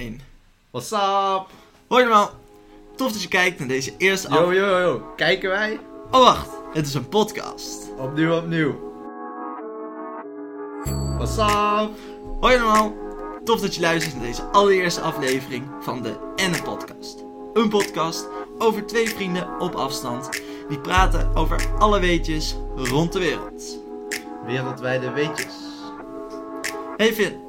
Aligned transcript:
1. 0.00 0.20
What's 0.70 0.92
up? 0.92 1.46
Hoi 1.88 2.02
allemaal. 2.04 2.30
Tof 2.96 3.12
dat 3.12 3.22
je 3.22 3.28
kijkt 3.28 3.58
naar 3.58 3.68
deze 3.68 3.94
eerste 3.96 4.28
Yo, 4.28 4.34
aflevering. 4.34 4.70
yo, 4.72 4.80
yo. 4.80 5.12
Kijken 5.16 5.50
wij? 5.50 5.80
Oh 6.10 6.22
wacht, 6.22 6.48
het 6.72 6.86
is 6.86 6.94
een 6.94 7.08
podcast. 7.08 7.88
Opnieuw, 7.98 8.36
opnieuw. 8.36 8.74
What's 11.18 11.36
up? 11.36 11.90
Hoi 12.40 12.56
allemaal. 12.58 12.94
Tof 13.44 13.60
dat 13.60 13.74
je 13.74 13.80
luistert 13.80 14.14
naar 14.16 14.24
deze 14.24 14.42
allereerste 14.42 15.00
aflevering 15.00 15.68
van 15.80 16.02
de 16.02 16.16
Enne 16.36 16.62
Podcast. 16.62 17.24
Een 17.52 17.68
podcast 17.68 18.28
over 18.58 18.86
twee 18.86 19.08
vrienden 19.10 19.60
op 19.60 19.74
afstand 19.74 20.42
die 20.68 20.78
praten 20.78 21.36
over 21.36 21.66
alle 21.78 22.00
weetjes 22.00 22.56
rond 22.76 23.12
de 23.12 23.18
wereld. 23.18 23.78
Wereldwijde 24.46 25.10
weetjes. 25.10 25.54
Hey 26.96 27.12
Finn, 27.14 27.40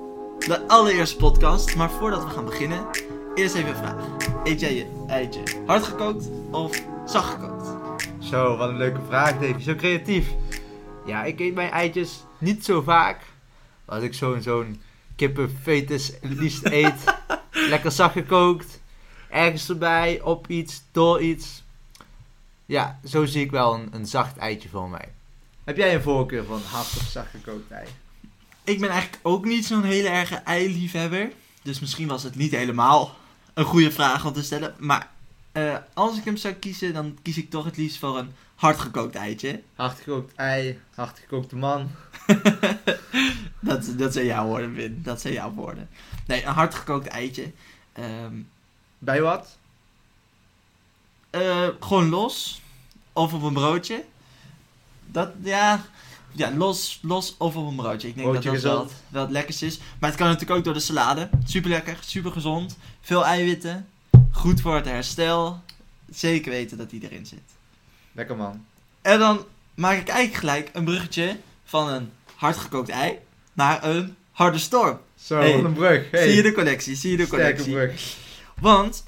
de 0.48 0.68
allereerste 0.68 1.16
podcast, 1.16 1.76
maar 1.76 1.89
voordat 1.89 2.23
we 2.23 2.30
gaan 2.30 2.46
beginnen, 2.46 2.86
eerst 3.36 3.55
even 3.55 3.70
een 3.70 3.76
vraag. 3.76 4.05
Eet 4.44 4.59
jij 4.59 4.76
je 4.76 5.05
eitje 5.08 5.44
hard 5.66 5.84
gekookt 5.84 6.30
of 6.52 6.81
zacht 7.05 7.30
gekookt? 7.30 7.67
Zo, 8.20 8.58
wat 8.58 8.70
een 8.70 8.77
leuke 8.77 9.00
vraag, 9.08 9.40
Davy. 9.40 9.62
Zo 9.62 9.76
creatief. 9.76 10.27
Ja, 11.05 11.23
ik 11.23 11.40
eet 11.40 11.54
mijn 11.54 11.72
eitjes 11.72 12.23
niet 12.38 12.66
zo 12.66 12.81
vaak. 12.81 13.22
Als 13.86 14.04
ik 14.04 14.14
zo'n 14.14 14.41
zo'n 14.41 14.81
kippenfetus 15.16 16.12
liefst 16.22 16.66
eet. 16.84 17.03
Lekker 17.52 17.92
zacht 17.92 18.14
gekookt. 18.14 18.81
Ergens 19.30 19.70
erbij, 19.70 20.22
op 20.22 20.48
iets, 20.48 20.81
door 20.92 21.22
iets. 21.22 21.64
Ja, 22.66 23.00
zo 23.05 23.26
zie 23.26 23.44
ik 23.44 23.52
wel 23.52 23.73
een, 23.73 23.89
een 23.92 24.05
zacht 24.05 24.38
eitje 24.38 24.70
voor 24.70 24.89
mij. 24.89 25.09
Heb 25.64 25.78
jij 25.78 25.95
een 25.95 26.02
voorkeur 26.02 26.44
van 26.44 26.62
hard 26.72 26.98
of 26.98 27.08
zacht 27.09 27.30
gekookt 27.30 27.72
ei? 27.72 27.86
Ik 28.64 28.80
ben 28.80 28.90
eigenlijk 28.90 29.20
ook 29.28 29.46
niet 29.46 29.66
zo'n 29.66 29.84
hele 29.84 30.08
erge 30.10 30.36
eiliefhebber. 30.36 31.32
Dus 31.62 31.80
misschien 31.80 32.08
was 32.08 32.24
het 32.24 32.36
niet 32.36 32.52
helemaal 32.52 33.16
een 33.54 33.66
goede 33.66 33.92
vraag 33.92 34.26
om 34.26 34.34
te 34.34 34.44
stellen. 34.44 34.76
Maar 34.80 35.10
eh, 35.52 35.78
als 35.94 36.18
ik 36.18 36.23
hem 36.26 36.38
zou 36.38 36.53
kiezen, 36.53 36.94
dan 36.94 37.18
kies 37.22 37.38
ik 37.38 37.50
toch 37.50 37.66
het 37.66 37.78
liefst 37.78 37.98
voor 37.98 38.18
een 38.18 38.31
hardgekookt 38.56 39.16
eitje. 39.16 39.62
Hard 39.76 39.98
gekookt 39.98 40.36
ei, 40.36 40.80
hard 40.95 41.20
gekookte 41.20 41.56
man. 41.56 41.92
dat, 43.59 43.86
dat 43.98 44.14
zijn 44.14 44.26
jouw 44.26 44.45
woorden, 44.45 44.73
Win. 44.73 45.00
Dat 45.03 45.22
zijn 45.22 45.34
jouw 45.34 45.52
woorden. 45.52 45.90
Nee, 46.28 46.44
een 46.46 46.53
hardgekookt 46.53 47.08
eitje. 47.08 47.52
Ehm, 47.94 48.36
Bij 48.98 49.22
wat? 49.22 49.58
eh, 51.30 51.68
gewoon 51.80 52.09
los. 52.09 52.62
Of 53.14 53.34
op 53.34 53.42
een 53.44 53.53
broodje. 53.53 54.03
Dat, 55.06 55.31
ja... 55.44 55.86
Ja, 56.32 56.52
los, 56.56 57.00
los 57.02 57.36
of 57.38 57.56
op 57.56 57.68
een 57.68 57.76
broodje. 57.76 58.08
Ik 58.08 58.16
denk 58.16 58.28
Broodje 58.32 58.52
dat 58.52 58.62
dat 58.62 58.72
wel, 58.72 58.82
het- 58.84 58.94
wel 59.08 59.22
het 59.22 59.32
lekkerst 59.32 59.62
is. 59.62 59.80
Maar 60.00 60.10
het 60.10 60.20
kan 60.20 60.28
natuurlijk 60.28 60.58
ook 60.60 60.64
door 60.66 60.74
de 60.74 60.80
salade. 60.80 61.30
Super 61.46 61.70
lekker, 61.70 61.98
super 62.00 62.32
gezond. 62.32 62.78
Veel 63.02 63.26
eiwitten. 63.26 63.88
Goed 64.32 64.62
voor 64.62 64.76
het 64.76 64.86
herstel. 64.86 65.62
Zeker 66.09 66.52
weten 66.52 66.78
dat 66.78 66.90
die 66.90 67.04
erin 67.04 67.26
zit. 67.26 67.40
Lekker 68.12 68.36
man. 68.36 68.66
En 69.02 69.20
dan 69.20 69.46
maak 69.76 69.98
ik 69.98 70.08
eigenlijk 70.08 70.40
gelijk 70.40 70.70
een 70.74 70.84
bruggetje 70.84 71.38
van 71.66 71.88
een 71.90 72.12
hardgekookt 72.36 72.90
ei 72.90 73.18
naar 73.54 73.84
een 73.84 74.16
harde 74.32 74.58
storm. 74.58 75.00
Zo, 75.24 75.38
Hey. 75.38 75.54
een 75.54 75.74
brug. 75.74 76.12
Hey. 76.12 76.24
Zie 76.28 76.36
je 76.36 76.42
de 76.42 76.52
connectie? 76.54 76.96
Zie 76.96 77.12
je 77.12 77.18
de 77.18 77.26
Sterke 77.26 77.64
brug. 77.64 78.16
Want 78.59 79.04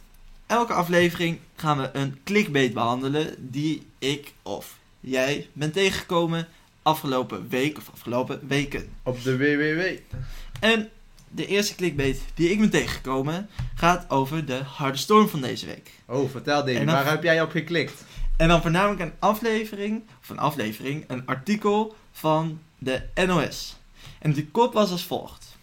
elke 0.47 0.73
aflevering 0.73 1.39
gaan 1.55 1.77
we 1.77 1.89
een 1.93 2.19
clickbait 2.23 2.73
behandelen 2.73 3.35
die 3.37 3.87
ik 3.99 4.33
of 4.41 4.77
jij 4.99 5.47
bent 5.53 5.73
tegengekomen 5.73 6.47
afgelopen 6.83 7.49
week 7.49 7.77
of 7.77 7.89
afgelopen 7.93 8.47
weken. 8.47 8.89
Op 9.03 9.23
de 9.23 9.37
WWW. 9.37 10.15
En 10.59 10.89
de 11.29 11.45
eerste 11.45 11.75
clickbait 11.75 12.21
die 12.33 12.49
ik 12.49 12.59
ben 12.59 12.69
tegengekomen 12.69 13.49
gaat 13.75 14.09
over 14.09 14.45
de 14.45 14.63
harde 14.63 14.97
storm 14.97 15.27
van 15.27 15.41
deze 15.41 15.65
week. 15.65 15.91
Oh, 16.05 16.29
vertel 16.29 16.65
Davy, 16.65 16.85
waar 16.85 17.09
heb 17.09 17.23
jij 17.23 17.41
op 17.41 17.51
geklikt? 17.51 18.03
En 18.37 18.47
dan 18.47 18.61
voornamelijk 18.61 19.01
een 19.01 19.13
aflevering, 19.19 20.03
of 20.21 20.29
een 20.29 20.39
aflevering, 20.39 21.03
een 21.07 21.25
artikel 21.25 21.95
van 22.11 22.59
de 22.77 23.03
NOS. 23.15 23.77
En 24.19 24.33
die 24.33 24.47
kop 24.47 24.73
was 24.73 24.91
als 24.91 25.05
volgt. 25.05 25.57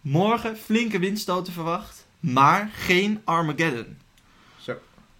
Morgen 0.00 0.56
flinke 0.56 0.98
windstoten 0.98 1.52
verwacht, 1.52 2.06
maar 2.20 2.70
geen 2.74 3.20
Armageddon. 3.24 3.98
Zo. 4.58 4.74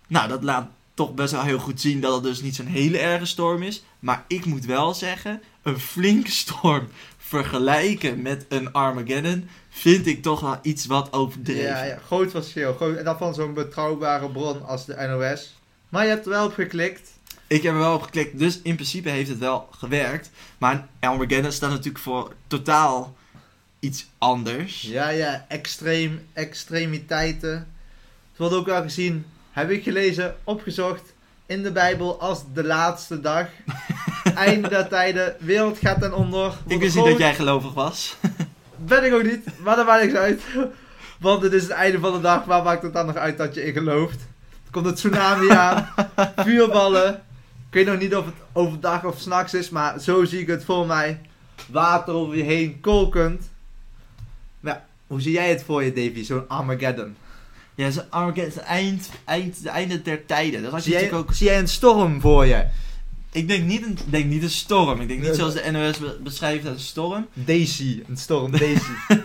Nou, 0.06 0.28
dat 0.28 0.42
laat 0.42 0.70
toch 1.00 1.14
best 1.14 1.32
wel 1.32 1.42
heel 1.42 1.58
goed 1.58 1.80
zien 1.80 2.00
dat 2.00 2.14
het 2.14 2.22
dus 2.22 2.42
niet 2.42 2.54
zo'n 2.54 2.66
hele 2.66 2.98
erge 2.98 3.26
storm 3.26 3.62
is. 3.62 3.82
Maar 3.98 4.24
ik 4.26 4.44
moet 4.44 4.64
wel 4.64 4.94
zeggen, 4.94 5.42
een 5.62 5.78
flinke 5.78 6.30
storm 6.30 6.88
vergelijken 7.18 8.22
met 8.22 8.46
een 8.48 8.72
Armageddon 8.72 9.48
vind 9.68 10.06
ik 10.06 10.22
toch 10.22 10.40
wel 10.40 10.58
iets 10.62 10.86
wat 10.86 11.12
overdreven. 11.12 11.62
Ja, 11.62 11.84
ja, 11.84 11.98
groot 12.06 12.30
verschil. 12.30 12.74
Groot, 12.74 12.96
en 12.96 13.04
dat 13.04 13.18
van 13.18 13.34
zo'n 13.34 13.54
betrouwbare 13.54 14.30
bron 14.30 14.66
als 14.66 14.86
de 14.86 14.94
NOS. 14.94 15.56
Maar 15.88 16.04
je 16.04 16.10
hebt 16.10 16.24
er 16.24 16.30
wel 16.30 16.46
op 16.46 16.52
geklikt. 16.52 17.10
Ik 17.46 17.62
heb 17.62 17.72
er 17.72 17.78
wel 17.78 17.94
op 17.94 18.02
geklikt, 18.02 18.38
dus 18.38 18.60
in 18.62 18.74
principe 18.74 19.08
heeft 19.08 19.28
het 19.28 19.38
wel 19.38 19.68
gewerkt. 19.70 20.30
Maar 20.58 20.88
Armageddon 21.00 21.52
staat 21.52 21.70
natuurlijk 21.70 22.04
voor 22.04 22.34
totaal 22.46 23.16
iets 23.78 24.06
anders. 24.18 24.82
Ja, 24.82 25.08
ja, 25.08 25.44
extreem, 25.48 26.26
extremiteiten. 26.32 27.52
Het 28.30 28.38
wordt 28.38 28.54
ook 28.54 28.66
wel 28.66 28.82
gezien, 28.82 29.24
heb 29.50 29.70
ik 29.70 29.82
gelezen, 29.82 30.36
opgezocht 30.44 31.14
in 31.46 31.62
de 31.62 31.72
Bijbel 31.72 32.20
als 32.20 32.42
de 32.54 32.64
laatste 32.64 33.20
dag. 33.20 33.46
Einde 34.34 34.68
der 34.68 34.88
tijden, 34.88 35.36
wereld 35.38 35.78
gaat 35.78 36.00
ten 36.00 36.14
onder. 36.14 36.52
Ik 36.66 36.80
wist 36.80 36.96
niet 36.96 37.04
dat 37.04 37.18
jij 37.18 37.34
gelovig 37.34 37.72
was. 37.72 38.16
Ben 38.76 39.04
ik 39.04 39.12
ook 39.12 39.22
niet, 39.22 39.44
maar 39.62 39.76
dat 39.76 39.86
maakt 39.86 40.02
niks 40.02 40.14
uit. 40.14 40.42
Want 41.18 41.42
het 41.42 41.52
is 41.52 41.62
het 41.62 41.70
einde 41.70 41.98
van 41.98 42.12
de 42.12 42.20
dag, 42.20 42.44
waar 42.44 42.62
maakt 42.62 42.82
het 42.82 42.92
dan 42.92 43.06
nog 43.06 43.16
uit 43.16 43.38
dat 43.38 43.54
je 43.54 43.64
in 43.64 43.72
gelooft? 43.72 44.20
Er 44.64 44.70
komt 44.70 44.86
een 44.86 44.94
tsunami 44.94 45.50
aan, 45.50 45.88
vuurballen. 46.44 47.14
Ik 47.68 47.76
weet 47.76 47.86
nog 47.86 47.98
niet 47.98 48.16
of 48.16 48.24
het 48.24 48.34
overdag 48.52 49.04
of 49.04 49.20
s'nachts 49.20 49.54
is, 49.54 49.70
maar 49.70 50.00
zo 50.00 50.24
zie 50.24 50.40
ik 50.40 50.46
het 50.46 50.64
voor 50.64 50.86
mij. 50.86 51.20
Water 51.66 52.14
over 52.14 52.36
je 52.36 52.42
heen, 52.42 52.80
kolkend. 52.80 53.50
Maar 54.60 54.74
ja, 54.74 54.84
hoe 55.06 55.20
zie 55.20 55.32
jij 55.32 55.48
het 55.48 55.62
voor 55.62 55.82
je, 55.84 55.92
Davy? 55.92 56.24
Zo'n 56.24 56.48
Armageddon. 56.48 57.16
Ja, 57.80 57.90
zo 57.90 58.00
Armageddon 58.10 58.46
is 58.46 58.54
het 58.54 58.64
eind, 58.64 59.10
eind, 59.24 59.62
de 59.62 59.68
einde 59.68 60.02
der 60.02 60.26
tijden. 60.26 60.62
Dat 60.62 60.72
had 60.72 60.84
je 60.84 60.90
natuurlijk 60.92 61.18
ook... 61.18 61.34
zie 61.34 61.46
jij 61.46 61.58
een 61.58 61.68
storm 61.68 62.20
voor 62.20 62.46
je? 62.46 62.64
Ik 63.32 63.48
denk 63.48 63.64
niet 63.64 63.82
een, 63.86 63.98
denk 64.06 64.24
niet 64.24 64.42
een 64.42 64.50
storm. 64.50 65.00
Ik 65.00 65.08
denk 65.08 65.20
niet 65.22 65.34
zoals 65.34 65.54
de 65.54 65.70
NOS 65.70 65.98
be- 65.98 66.18
beschrijft 66.22 66.64
als 66.66 66.74
een 66.74 66.80
storm. 66.80 67.26
Daisy, 67.34 68.02
een 68.08 68.16
storm 68.16 68.50
Daisy. 68.58 68.90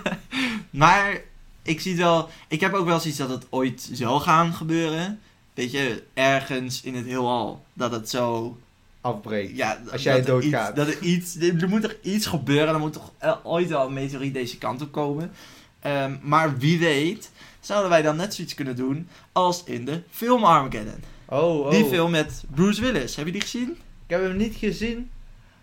Maar 0.70 1.22
ik 1.64 1.82
zie 1.82 1.92
het 1.92 2.02
wel... 2.02 2.30
Ik 2.48 2.60
heb 2.60 2.74
ook 2.74 2.86
wel 2.86 3.00
zoiets 3.00 3.20
dat 3.20 3.30
het 3.30 3.46
ooit 3.50 3.90
zal 3.94 4.20
gaan 4.20 4.54
gebeuren. 4.54 5.20
Weet 5.54 5.72
je, 5.72 6.04
ergens 6.14 6.82
in 6.82 6.96
het 6.96 7.06
heelal. 7.06 7.66
Dat 7.74 7.92
het 7.92 8.10
zo... 8.10 8.58
Afbreekt. 9.02 9.56
Ja, 9.58 9.80
Als 9.92 10.04
jij 10.04 10.14
dat 10.16 10.28
er 10.28 10.32
doodgaat. 10.42 10.68
iets- 10.68 10.78
Dat 10.78 10.88
er 10.88 11.00
iets... 11.02 11.36
Er 11.62 11.70
moet 11.70 11.82
toch 11.82 11.96
iets 12.02 12.26
gebeuren. 12.26 12.74
Er 12.74 12.80
moet 12.80 12.94
toch 12.94 13.12
el- 13.18 13.40
ooit 13.44 13.70
wel 13.70 13.88
een 13.88 13.94
meteoriet 13.94 14.34
deze 14.34 14.58
kant 14.58 14.82
op 14.82 14.92
komen. 14.92 15.32
Ehm, 15.80 16.14
maar 16.22 16.58
wie 16.58 16.80
weet... 16.80 17.32
Zouden 17.66 17.90
wij 17.90 18.02
dan 18.02 18.16
net 18.16 18.34
zoiets 18.34 18.53
kunnen 18.53 18.76
doen 18.76 19.08
als 19.31 19.64
in 19.64 19.86
de 19.86 20.02
film 20.09 20.44
Armageddon. 20.44 21.03
Oh, 21.26 21.59
oh. 21.59 21.72
Die 21.72 21.86
film 21.86 22.12
met 22.12 22.44
Bruce 22.56 22.81
Willis. 22.81 23.16
Heb 23.16 23.26
je 23.26 23.31
die 23.31 23.42
gezien? 23.42 23.70
Ik 24.06 24.12
heb 24.12 24.22
hem 24.22 24.38
niet 24.38 24.56
gezien, 24.56 25.09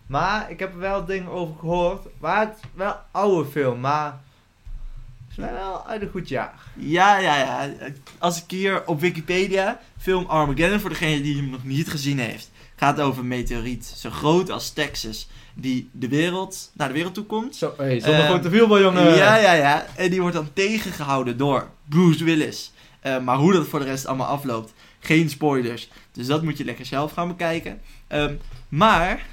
maar 0.06 0.50
ik 0.50 0.58
heb 0.58 0.72
er 0.72 0.78
wel 0.78 1.04
dingen 1.04 1.30
over 1.30 1.54
gehoord. 1.58 2.06
Maar 2.18 2.40
het 2.40 2.56
is 2.62 2.68
wel 2.74 2.88
een 2.88 2.96
oude 3.10 3.50
film, 3.50 3.80
maar 3.80 4.20
het 5.28 5.30
is 5.30 5.36
wel 5.36 5.86
uit 5.86 6.02
een 6.02 6.10
goed 6.10 6.28
jaar. 6.28 6.54
Ja, 6.74 7.18
ja, 7.18 7.36
ja. 7.36 7.72
Als 8.19 8.42
ik 8.42 8.50
hier 8.50 8.86
op 8.86 9.00
Wikipedia 9.00 9.80
film 9.98 10.24
Armageddon, 10.26 10.80
voor 10.80 10.90
degene 10.90 11.22
die 11.22 11.36
hem 11.36 11.50
nog 11.50 11.64
niet 11.64 11.90
gezien 11.90 12.19
heeft, 12.19 12.50
gaat 12.76 13.00
over 13.00 13.20
een 13.20 13.28
meteoriet 13.28 13.84
zo 13.84 14.10
groot 14.10 14.50
als 14.50 14.70
Texas, 14.70 15.28
die 15.54 15.88
de 15.92 16.08
wereld, 16.08 16.70
naar 16.74 16.88
de 16.88 16.94
wereld 16.94 17.14
toe 17.14 17.24
komt. 17.24 17.56
Zo, 17.56 17.74
hey, 17.76 18.00
zonder 18.00 18.20
Ehm, 18.20 18.28
grote 18.28 18.50
vuurbal, 18.50 18.80
jongen. 18.80 19.14
Ja, 19.16 19.36
ja, 19.36 19.52
ja. 19.52 19.86
En 19.96 20.10
die 20.10 20.20
wordt 20.20 20.36
dan 20.36 20.52
tegengehouden 20.52 21.36
door 21.36 21.68
Bruce 21.88 22.25
Willis. 22.25 22.72
Eh, 23.00 23.19
maar 23.19 23.37
hoe 23.37 23.52
dat 23.52 23.66
voor 23.66 23.78
de 23.78 23.84
rest 23.84 24.06
allemaal 24.06 24.26
afloopt, 24.26 24.72
geen 25.00 25.31
spoilers. 25.31 25.88
Dus 26.12 26.26
dat 26.26 26.43
moet 26.43 26.58
je 26.58 26.64
lekker 26.64 26.87
zelf 26.87 27.12
gaan 27.12 27.28
bekijken. 27.28 27.81
Ehm, 28.06 28.34
maar, 28.69 29.26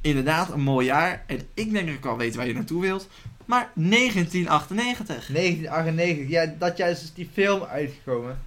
inderdaad, 0.00 0.50
een 0.52 0.60
mooi 0.60 0.86
jaar. 0.86 1.24
En 1.26 1.40
ik 1.54 1.72
denk 1.72 1.86
dat 1.86 1.96
ik 1.96 2.06
al 2.06 2.16
weet 2.16 2.34
waar 2.34 2.46
je 2.46 2.54
naartoe 2.54 2.80
wilt. 2.80 3.08
Maar 3.44 3.70
1998. 3.74 5.28
1998, 5.28 6.28
ja, 6.28 6.54
dat 6.58 6.76
jaar 6.76 6.90
is 6.90 7.00
dus 7.00 7.14
die 7.14 7.30
film 7.32 7.62
uitgekomen. 7.62 8.38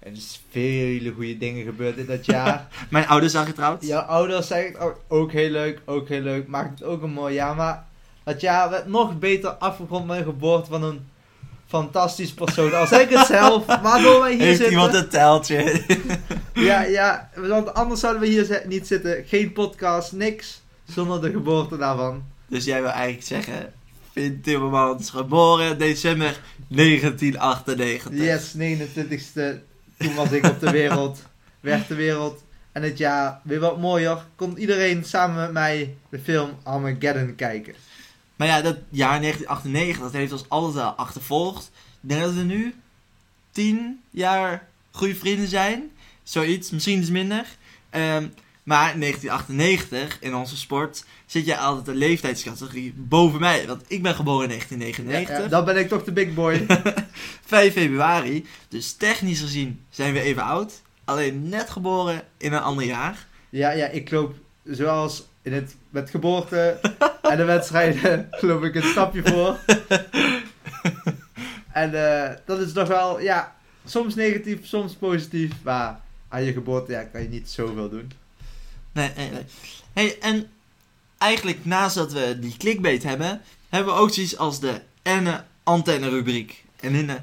En 0.00 0.10
er 0.10 0.16
is 0.16 0.40
vele 0.50 1.12
goede 1.12 1.38
dingen 1.38 1.64
gebeurd 1.64 1.96
in 1.96 2.06
dat 2.06 2.26
jaar. 2.26 2.68
Mijn 2.90 3.06
ouders 3.06 3.32
zijn 3.32 3.46
getrouwd. 3.46 3.86
Jouw 3.86 4.00
ouders 4.00 4.46
zeggen 4.46 4.80
ook, 4.80 5.00
ook 5.08 5.32
heel 5.32 5.50
leuk, 5.50 5.80
ook 5.84 6.08
heel 6.08 6.20
leuk. 6.20 6.46
Maakt 6.46 6.78
het 6.78 6.88
ook 6.88 7.02
een 7.02 7.10
mooi 7.12 7.34
jaar. 7.34 7.56
Maar 7.56 7.84
dat 8.24 8.40
jaar 8.40 8.70
werd 8.70 8.86
nog 8.86 9.18
beter 9.18 9.50
afgerond 9.50 10.06
met 10.06 10.18
de 10.18 10.24
geboorte 10.24 10.70
van 10.70 10.82
een 10.82 11.08
fantastisch 11.66 12.32
persoon. 12.32 12.74
Als 12.74 12.92
ik 12.92 13.08
het 13.08 13.26
zelf, 13.26 13.66
waardoor 13.82 14.20
wij 14.20 14.32
hier 14.32 14.40
Heeft 14.40 14.56
zitten. 14.56 14.72
iemand 14.76 14.94
een 14.94 15.08
tijltje? 15.08 15.82
Ja, 16.54 16.82
ja, 16.82 17.30
want 17.34 17.74
anders 17.74 18.00
zouden 18.00 18.22
we 18.22 18.28
hier 18.28 18.62
niet 18.66 18.86
zitten. 18.86 19.24
Geen 19.26 19.52
podcast, 19.52 20.12
niks. 20.12 20.62
Zonder 20.84 21.20
de 21.20 21.30
geboorte 21.30 21.76
daarvan. 21.76 22.22
dus 22.48 22.64
jij 22.64 22.80
wil 22.80 22.90
eigenlijk 22.90 23.26
zeggen, 23.26 23.72
Finn 24.12 24.40
Timmermans, 24.42 25.10
geboren 25.10 25.78
december 25.78 26.40
1998. 26.68 28.08
Yes, 28.12 28.54
29ste. 28.56 29.69
Toen 30.00 30.14
was 30.14 30.32
ik 30.32 30.44
op 30.44 30.60
de 30.60 30.70
wereld. 30.70 31.22
Werd 31.60 31.88
de 31.88 31.94
wereld. 31.94 32.44
En 32.72 32.82
het 32.82 32.98
jaar 32.98 33.40
weer 33.42 33.60
wat 33.60 33.78
mooier. 33.78 34.26
Komt 34.36 34.58
iedereen 34.58 35.04
samen 35.04 35.36
met 35.36 35.52
mij 35.52 35.96
de 36.08 36.18
film 36.18 36.50
Armageddon 36.62 37.34
kijken. 37.34 37.74
Maar 38.36 38.46
ja, 38.46 38.62
dat 38.62 38.76
jaar 38.88 39.20
1998, 39.20 40.02
dat 40.02 40.12
heeft 40.12 40.32
ons 40.32 40.48
altijd 40.48 40.96
achtervolgd. 40.96 41.70
Ik 42.02 42.08
denk 42.08 42.20
dat 42.20 42.34
we 42.34 42.42
nu 42.42 42.74
tien 43.50 44.00
jaar 44.10 44.68
goede 44.90 45.14
vrienden 45.14 45.48
zijn. 45.48 45.90
Zoiets, 46.22 46.70
misschien 46.70 46.98
iets 46.98 47.10
minder. 47.10 47.46
Ehm, 47.90 48.26
maar 48.62 48.98
1998, 48.98 50.16
in 50.20 50.34
onze 50.34 50.56
sport, 50.56 51.04
zit 51.26 51.46
jij 51.46 51.56
altijd 51.56 51.88
een 51.88 51.94
leeftijdscategorie 51.96 52.92
boven 52.96 53.40
mij. 53.40 53.66
Want 53.66 53.82
ik 53.86 54.02
ben 54.02 54.14
geboren 54.14 54.50
in 54.50 54.56
Ja, 54.56 54.66
1999. 54.66 55.44
ja, 55.44 55.48
dan 55.48 55.64
ben 55.64 55.76
ik 55.76 55.88
toch 55.88 56.04
de 56.04 56.12
big 56.12 56.34
boy. 56.34 56.66
5 57.46 57.72
februari. 57.72 58.46
Dus 58.68 58.92
technisch 58.92 59.40
gezien 59.40 59.84
zijn 59.90 60.12
we 60.12 60.20
even 60.20 60.42
oud. 60.42 60.82
Alleen 61.04 61.48
net 61.48 61.70
geboren 61.70 62.22
in 62.36 62.52
een 62.52 62.60
ander 62.60 62.84
jaar. 62.84 63.26
ja, 63.48 63.70
ja, 63.70 63.86
ik 63.86 64.10
loop 64.10 64.34
zoals 64.64 65.28
in 65.42 65.52
het, 65.52 65.74
met 65.90 66.10
geboorte 66.10 66.80
en 67.22 67.36
de 67.36 67.44
wedstrijden 67.44 68.28
loop 68.40 68.64
ik 68.64 68.74
een 68.74 68.82
stapje 68.82 69.22
voor. 69.24 69.58
en 71.72 71.94
eh, 71.94 72.36
dat 72.46 72.58
is 72.58 72.72
toch 72.72 72.88
wel, 72.88 73.20
ja, 73.20 73.56
soms 73.84 74.14
negatief, 74.14 74.66
soms 74.66 74.94
positief. 74.94 75.52
Maar 75.62 76.00
aan 76.28 76.42
je 76.42 76.52
geboorte 76.52 76.92
ja, 76.92 77.02
kan 77.02 77.22
je 77.22 77.28
niet 77.28 77.50
zoveel 77.50 77.88
doen. 77.88 78.12
Nee, 78.92 79.10
nee, 79.16 79.30
nee. 79.30 79.44
Hey, 79.92 80.18
en 80.20 80.50
eigenlijk 81.18 81.64
naast 81.64 81.94
dat 81.94 82.12
we 82.12 82.38
die 82.40 82.56
clickbait 82.56 83.02
hebben, 83.02 83.40
hebben 83.68 83.94
we 83.94 84.00
ook 84.00 84.10
zoiets 84.10 84.36
als 84.36 84.60
de 84.60 84.80
Enne 85.02 85.44
Antenne 85.62 86.08
rubriek. 86.08 86.64
En 86.80 86.94
in 86.94 87.06
de 87.06 87.18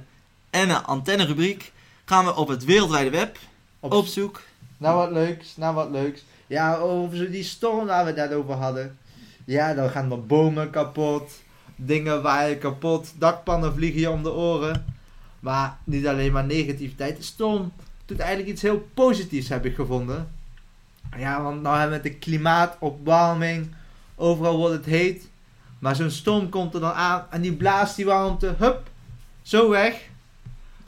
Enne 0.50 0.82
Antenne 0.82 1.26
rubriek 1.26 1.72
gaan 2.06 2.26
we 2.26 2.36
op 2.36 2.48
het 2.48 2.66
wereldwijde 2.66 3.10
web 3.10 3.38
Op, 3.80 3.94
op 3.94 4.06
zoek. 4.06 4.42
Nou 4.78 4.98
wat 4.98 5.12
leuks, 5.12 5.58
nou 5.58 5.76
wat 5.76 5.90
leuks. 5.90 6.24
Ja, 6.48 6.76
over 6.76 7.18
zo 7.18 7.30
die 7.30 7.44
storm 7.44 7.86
waar 7.86 8.04
we 8.04 8.10
het 8.10 8.30
net 8.30 8.34
over 8.34 8.54
hadden. 8.54 8.98
Ja, 9.46 9.74
dan 9.74 9.90
gaan 9.90 10.12
er 10.12 10.26
bomen 10.26 10.70
kapot, 10.70 11.32
dingen 11.76 12.22
waaien 12.22 12.60
kapot, 12.60 13.14
dakpannen 13.18 13.74
vliegen 13.74 14.00
je 14.00 14.10
om 14.10 14.24
de 14.24 14.34
oren. 14.34 14.96
Maar 15.40 15.78
niet 15.84 16.08
alleen 16.08 16.32
maar 16.32 16.46
negativiteit. 16.46 17.18
De 17.18 17.24
storm 17.24 17.72
doet 18.06 18.20
eigenlijk 18.20 18.50
iets 18.50 18.62
heel 18.62 18.88
positiefs, 18.94 19.50
heb 19.50 19.66
ik 19.66 19.76
gevonden. 19.76 20.32
Ja, 21.18 21.42
want 21.42 21.62
nou 21.62 21.78
hebben 21.78 22.02
we 22.02 22.10
de 22.10 22.16
klimaatopwarming, 22.16 23.76
overal 24.16 24.58
wordt 24.58 24.76
het 24.76 24.86
heet. 24.86 25.30
Maar 25.80 25.96
zo'n 25.96 26.10
storm 26.10 26.50
komt 26.50 26.74
er 26.74 26.80
dan 26.80 26.92
aan 26.92 27.26
en 27.30 27.42
die 27.42 27.54
blaast 27.54 27.96
die 27.96 28.06
warmte, 28.06 28.56
hup, 28.58 28.90
zo 29.42 29.70
weg. 29.70 30.02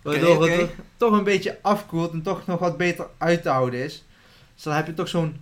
Waardoor 0.01 0.49
het 0.49 0.71
toch 0.97 1.11
een 1.11 1.23
beetje 1.23 1.57
afkoelt 1.61 2.11
en 2.11 2.21
toch 2.21 2.45
nog 2.45 2.59
wat 2.59 2.77
beter 2.77 3.07
uit 3.17 3.41
te 3.41 3.49
houden 3.49 3.83
is. 3.83 4.05
Dus 4.53 4.63
dan 4.63 4.73
heb 4.73 4.85
je 4.85 4.93
toch 4.93 5.07
zo'n 5.07 5.37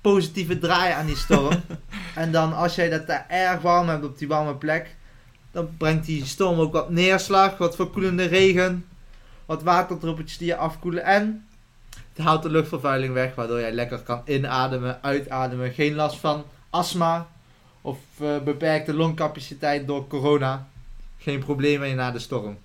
positieve 0.00 0.58
draai 0.58 0.92
aan 0.92 1.06
die 1.06 1.16
storm. 1.16 1.60
en 2.14 2.32
dan 2.32 2.56
als 2.56 2.74
jij 2.74 2.88
dat 2.88 3.06
daar 3.06 3.26
erg 3.28 3.60
warm 3.60 3.88
hebt 3.88 4.04
op 4.04 4.18
die 4.18 4.28
warme 4.28 4.54
plek, 4.54 4.96
dan 5.50 5.68
brengt 5.76 6.06
die 6.06 6.24
storm 6.24 6.58
ook 6.58 6.72
wat 6.72 6.90
neerslag, 6.90 7.58
wat 7.58 7.76
verkoelende 7.76 8.24
regen, 8.24 8.86
wat 9.46 9.62
waterdruppeltjes 9.62 10.38
die 10.38 10.46
je 10.46 10.56
afkoelen 10.56 11.04
en 11.04 11.47
het 12.18 12.26
haalt 12.26 12.42
de 12.42 12.50
luchtvervuiling 12.50 13.12
weg, 13.12 13.34
waardoor 13.34 13.60
jij 13.60 13.72
lekker 13.72 13.98
kan 13.98 14.22
inademen, 14.24 15.02
uitademen, 15.02 15.72
geen 15.72 15.94
last 15.94 16.16
van 16.16 16.44
astma 16.70 17.28
of 17.80 17.98
eh, 18.20 18.38
beperkte 18.38 18.94
longcapaciteit 18.94 19.86
door 19.86 20.06
corona. 20.06 20.68
Geen 21.18 21.38
probleem 21.38 21.80
meer 21.80 21.94
na 21.94 22.10
de 22.10 22.18
storm. 22.18 22.58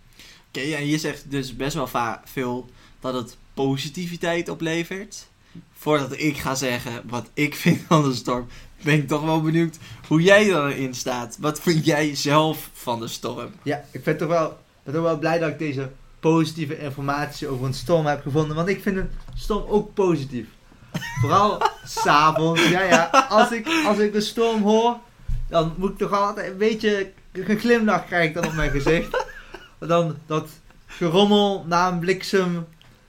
Oké, 0.47 0.59
ja, 0.59 0.77
je 0.77 0.97
zegt 0.97 1.31
dus 1.31 1.55
best 1.55 1.73
wel 1.73 1.89
veel 2.23 2.69
dat 3.00 3.13
het 3.13 3.38
positiviteit 3.53 4.50
oplevert. 4.50 5.27
Voordat 5.73 6.19
ik 6.19 6.38
ga 6.38 6.55
zeggen 6.55 7.01
wat 7.05 7.29
ik 7.33 7.55
vind 7.63 7.81
van 7.88 8.03
de 8.03 8.13
storm, 8.13 8.47
ben 8.83 8.94
ik 8.94 9.07
toch 9.07 9.23
wel 9.23 9.41
benieuwd 9.41 9.77
hoe 10.07 10.21
jij 10.21 10.45
erin 10.45 10.94
staat. 10.94 11.38
Wat 11.39 11.59
vind 11.59 11.85
jij 11.85 12.15
zelf 12.15 12.69
van 12.73 13.00
de 13.00 13.07
storm? 13.07 13.51
Ja, 13.63 13.85
ik 13.91 14.03
ben 14.03 14.17
toch 14.17 14.27
wel, 14.27 14.57
ben 14.83 14.94
toch 14.94 15.03
wel 15.03 15.19
blij 15.19 15.39
dat 15.39 15.50
ik 15.50 15.59
deze 15.59 15.91
positieve 16.31 16.79
informatie 16.79 17.47
over 17.47 17.65
een 17.65 17.73
storm 17.73 18.05
heb 18.05 18.21
gevonden. 18.21 18.55
Want 18.55 18.67
ik 18.67 18.81
vind 18.81 18.97
een 18.97 19.09
storm 19.35 19.65
ook 19.67 19.93
positief. 19.93 20.47
Vooral 21.21 21.61
s'avonds. 22.03 22.69
Ja, 22.69 22.81
ja. 22.81 23.25
Als 23.29 23.51
ik, 23.51 23.67
als 23.85 23.97
ik 23.97 24.13
een 24.15 24.21
storm 24.21 24.61
hoor, 24.61 24.97
dan 25.49 25.73
moet 25.77 25.89
ik 25.89 25.97
toch 25.97 26.11
altijd 26.11 26.51
een 26.51 26.57
beetje 26.57 27.11
een 27.31 27.59
glimlach 27.59 28.05
krijg 28.05 28.33
dan 28.33 28.45
op 28.45 28.53
mijn 28.53 28.71
gezicht. 28.71 29.25
Dan 29.79 30.17
dat 30.25 30.49
gerommel 30.85 31.65
na 31.67 31.91
een 31.91 31.99
bliksem, 31.99 32.65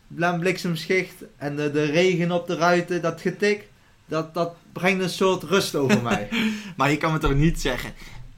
na 0.06 0.32
een 0.32 0.40
bliksemschicht 0.40 1.14
en 1.37 1.56
de, 1.56 1.70
de 1.70 1.84
regen 1.84 2.31
op 2.31 2.46
de 2.46 2.56
ruiten, 2.56 3.02
dat 3.02 3.20
getik. 3.20 3.69
Dat, 4.06 4.34
dat 4.34 4.55
brengt 4.72 5.02
een 5.02 5.10
soort 5.10 5.43
rust 5.43 5.75
over 5.75 6.02
mij. 6.02 6.28
Maar 6.76 6.90
je 6.90 6.96
kan 6.96 7.12
me 7.12 7.19
toch 7.19 7.34
niet 7.34 7.60
zeggen. 7.60 7.93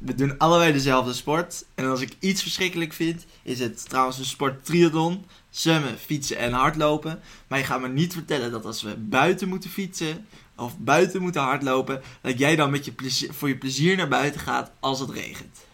We 0.06 0.14
doen 0.14 0.38
allebei 0.38 0.72
dezelfde 0.72 1.12
sport. 1.12 1.64
En 1.74 1.84
als 1.84 2.00
ik 2.00 2.16
iets 2.18 2.42
verschrikkelijk 2.42 2.92
vind, 2.92 3.26
is 3.42 3.58
het 3.58 3.88
trouwens 3.88 4.18
een 4.18 4.24
sport 4.24 4.64
triathlon. 4.64 5.24
Zwemmen, 5.50 5.98
fietsen 5.98 6.36
en 6.36 6.52
hardlopen. 6.52 7.20
Maar 7.46 7.58
je 7.58 7.64
gaat 7.64 7.80
me 7.80 7.88
niet 7.88 8.12
vertellen 8.12 8.50
dat 8.50 8.64
als 8.64 8.82
we 8.82 8.96
buiten 8.96 9.48
moeten 9.48 9.70
fietsen 9.70 10.26
of 10.56 10.78
buiten 10.78 11.22
moeten 11.22 11.40
hardlopen, 11.40 12.02
dat 12.20 12.38
jij 12.38 12.56
dan 12.56 12.70
met 12.70 12.84
je 12.84 12.92
voor 13.30 13.48
je 13.48 13.56
plezier 13.56 13.96
naar 13.96 14.08
buiten 14.08 14.40
gaat 14.40 14.70
als 14.80 15.00
het 15.00 15.10
regent. 15.10 15.64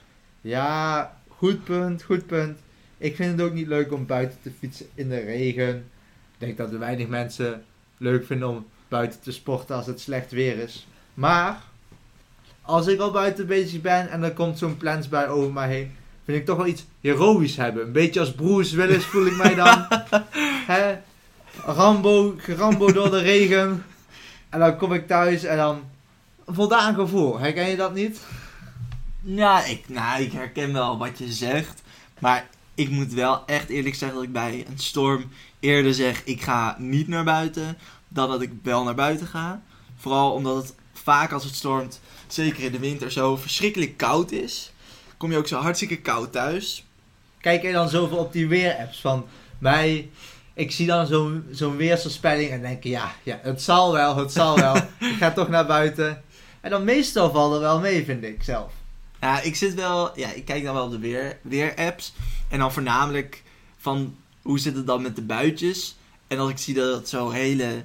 Ja, 0.41 1.17
goed 1.29 1.65
punt, 1.65 2.03
goed 2.03 2.27
punt. 2.27 2.59
Ik 2.99 3.17
vind 3.17 3.33
het 3.33 3.49
ook 3.49 3.55
niet 3.55 3.67
leuk 3.67 3.93
om 3.93 4.07
buiten 4.07 4.39
te 4.43 4.53
fietsen 4.59 4.87
in 4.95 5.09
de 5.09 5.21
regen. 5.21 5.77
Ik 6.33 6.39
denk 6.39 6.57
dat 6.57 6.73
er 6.73 6.79
weinig 6.79 7.09
mensen 7.09 7.65
leuk 7.97 8.27
vinden 8.27 8.49
om 8.49 8.67
buiten 8.89 9.21
te 9.21 9.33
sporten 9.33 9.77
als 9.77 9.87
het 9.87 10.01
slecht 10.01 10.31
weer 10.31 10.59
is. 10.59 10.87
Maar, 11.15 11.63
als 12.63 12.87
ik 12.87 13.01
al 13.01 13.11
buiten 13.11 13.47
bezig 13.47 13.81
ben 13.81 14.11
en 14.11 14.23
er 14.23 14.33
komt 14.33 14.59
zo'n 14.59 14.77
plensbui 14.77 15.29
over 15.29 15.53
mij 15.53 15.69
heen, 15.69 15.93
vind 16.25 16.39
ik 16.39 16.47
toch 16.47 16.57
wel 16.57 16.67
iets 16.67 16.85
heroïs 17.01 17.57
hebben. 17.57 17.83
Een 17.83 17.93
beetje 17.93 18.21
als 18.21 18.33
Bruce 18.33 18.77
Willis 18.77 19.05
voel 19.05 19.27
ik 19.27 19.37
mij 19.37 19.55
dan. 19.55 19.87
Hè? 20.73 20.97
Rambo, 21.65 22.37
Rambo 22.47 22.93
door 22.93 23.11
de 23.11 23.21
regen. 23.21 23.85
En 24.49 24.59
dan 24.59 24.77
kom 24.77 24.93
ik 24.93 25.07
thuis 25.07 25.45
en 25.45 25.57
dan 25.57 25.83
voldaan 26.47 26.95
gevoel. 26.95 27.39
Herken 27.39 27.69
je 27.69 27.77
dat 27.77 27.95
niet? 27.95 28.21
Ja, 29.21 29.65
ik, 29.65 29.89
nou, 29.89 30.23
ik 30.23 30.33
herken 30.33 30.73
wel 30.73 30.99
wat 30.99 31.19
je 31.19 31.33
zegt. 31.33 31.83
Maar 32.19 32.47
ik 32.75 32.91
moet 32.91 33.13
wel 33.13 33.47
echt 33.47 33.69
eerlijk 33.69 33.95
zeggen 33.95 34.19
dat 34.19 34.27
ik 34.27 34.33
bij 34.33 34.65
een 34.69 34.79
storm 34.79 35.31
eerder 35.61 35.95
zeg: 35.95 36.25
ik 36.25 36.43
ga 36.43 36.77
niet 36.79 37.09
naar 37.09 37.25
buiten. 37.25 37.79
Dan 38.09 38.29
dat 38.29 38.43
ik 38.43 38.53
wel 38.63 38.85
naar 38.85 38.95
buiten 38.95 39.27
ga. 39.27 39.63
Vooral 39.97 40.33
omdat 40.33 40.57
het 40.57 40.75
vaak 40.93 41.33
als 41.33 41.45
het 41.45 41.55
stormt, 41.55 42.01
zeker 42.35 42.63
in 42.63 42.73
de 42.73 42.79
winter, 42.79 43.13
zo 43.13 43.37
verschrikkelijk 43.37 43.97
koud 43.97 44.31
is. 44.31 44.73
Kom 45.17 45.31
je 45.31 45.37
ook 45.37 45.49
zo 45.49 45.59
hartstikke 45.59 46.01
koud 46.01 46.33
thuis. 46.33 46.85
kijk 47.41 47.63
je 47.63 47.73
dan 47.73 47.89
zoveel 47.89 48.19
op 48.19 48.33
die 48.33 48.49
weerapps 48.49 49.01
van 49.01 49.27
mij. 49.59 50.11
Ik 50.55 50.73
zie 50.73 50.87
dan 50.87 51.07
zo'n 51.07 51.45
zo'n 51.51 51.77
weersvoorspelling 51.77 52.51
en 52.51 52.61
denk 52.61 52.85
ja, 52.85 53.15
ja, 53.23 53.39
het 53.43 53.63
zal 53.63 53.93
wel, 53.93 54.17
het 54.17 54.33
zal 54.33 54.57
wel. 54.57 54.77
ik 55.13 55.17
ga 55.19 55.33
toch 55.33 55.49
naar 55.49 55.67
buiten. 55.67 56.23
En 56.61 56.71
dan 56.71 56.85
meestal 56.85 57.31
valt 57.31 57.55
er 57.55 57.61
wel 57.61 57.81
mee, 57.81 58.05
vind 58.05 58.25
ik 58.25 58.43
zelf. 58.43 58.73
Ja, 59.21 59.41
ik 59.41 59.57
zit 59.57 59.75
wel, 59.75 60.19
ja, 60.19 60.33
ik 60.33 60.45
kijk 60.45 60.65
dan 60.65 60.75
wel 60.75 60.85
op 60.85 60.91
de 60.91 60.99
weer, 60.99 61.39
weer-apps. 61.43 62.13
En 62.49 62.59
dan 62.59 62.73
voornamelijk 62.73 63.43
van 63.79 64.17
hoe 64.43 64.59
zit 64.59 64.77
het 64.77 64.87
dan 64.87 65.03
met 65.03 65.17
de 65.17 65.23
buitjes. 65.23 65.97
En 66.27 66.39
als 66.39 66.51
ik 66.51 66.59
zie 66.59 66.75
dat 66.75 66.97
het 66.97 67.09
zo 67.09 67.31
hele 67.31 67.85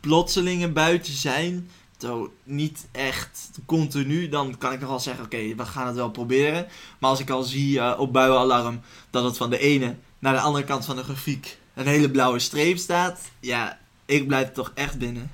plotselinge 0.00 0.68
buitjes 0.68 1.20
zijn, 1.20 1.70
zo 2.00 2.32
niet 2.44 2.86
echt 2.92 3.50
continu, 3.66 4.28
dan 4.28 4.58
kan 4.58 4.72
ik 4.72 4.80
nog 4.80 4.88
wel 4.88 5.00
zeggen: 5.00 5.24
oké, 5.24 5.54
we 5.54 5.64
gaan 5.64 5.86
het 5.86 5.96
wel 5.96 6.10
proberen. 6.10 6.66
Maar 6.98 7.10
als 7.10 7.20
ik 7.20 7.30
al 7.30 7.42
zie 7.42 7.80
eh, 7.80 8.00
op 8.00 8.12
buienalarm 8.12 8.80
dat 9.10 9.24
het 9.24 9.36
van 9.36 9.50
de 9.50 9.58
ene 9.58 9.96
naar 10.18 10.32
de 10.32 10.40
andere 10.40 10.64
kant 10.64 10.84
van 10.84 10.96
de 10.96 11.02
grafiek 11.02 11.58
een 11.74 11.86
hele 11.86 12.10
blauwe 12.10 12.38
streep 12.38 12.78
staat, 12.78 13.20
ja, 13.40 13.78
ik 14.06 14.26
blijf 14.26 14.52
toch 14.52 14.72
echt 14.74 14.98
binnen. 14.98 15.30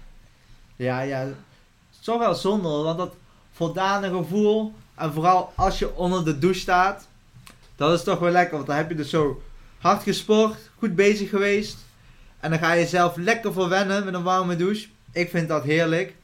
Ja, 0.77 1.01
ja. 1.01 1.29
Toch 2.01 2.19
wel 2.19 2.35
zonde, 2.35 2.69
want 2.69 2.99
dat 2.99 3.15
voldane 3.53 4.11
gevoel. 4.11 4.75
En 4.95 5.13
vooral 5.13 5.53
als 5.55 5.79
je 5.79 5.95
onder 5.95 6.25
de 6.25 6.39
douche 6.39 6.61
staat. 6.61 7.09
Dat 7.77 7.93
is 7.99 8.05
toch 8.05 8.19
wel 8.19 8.31
lekker, 8.31 8.55
want 8.55 8.67
dan 8.67 8.77
heb 8.77 8.89
je 8.89 8.95
dus 8.95 9.11
zo 9.11 9.43
hard 9.79 10.03
gesport, 10.03 10.57
goed 10.79 10.95
bezig 10.95 11.29
geweest. 11.29 11.77
En 12.41 12.51
dan 12.51 12.59
ga 12.59 12.73
je 12.73 12.87
zelf 12.87 13.17
lekker 13.17 13.53
verwennen 13.53 14.05
met 14.05 14.15
een 14.15 14.23
warme 14.23 14.57
douche. 14.57 14.89
Ik 15.13 15.31
vind 15.31 15.49
dat 15.49 15.63
heerlijk. 15.63 16.15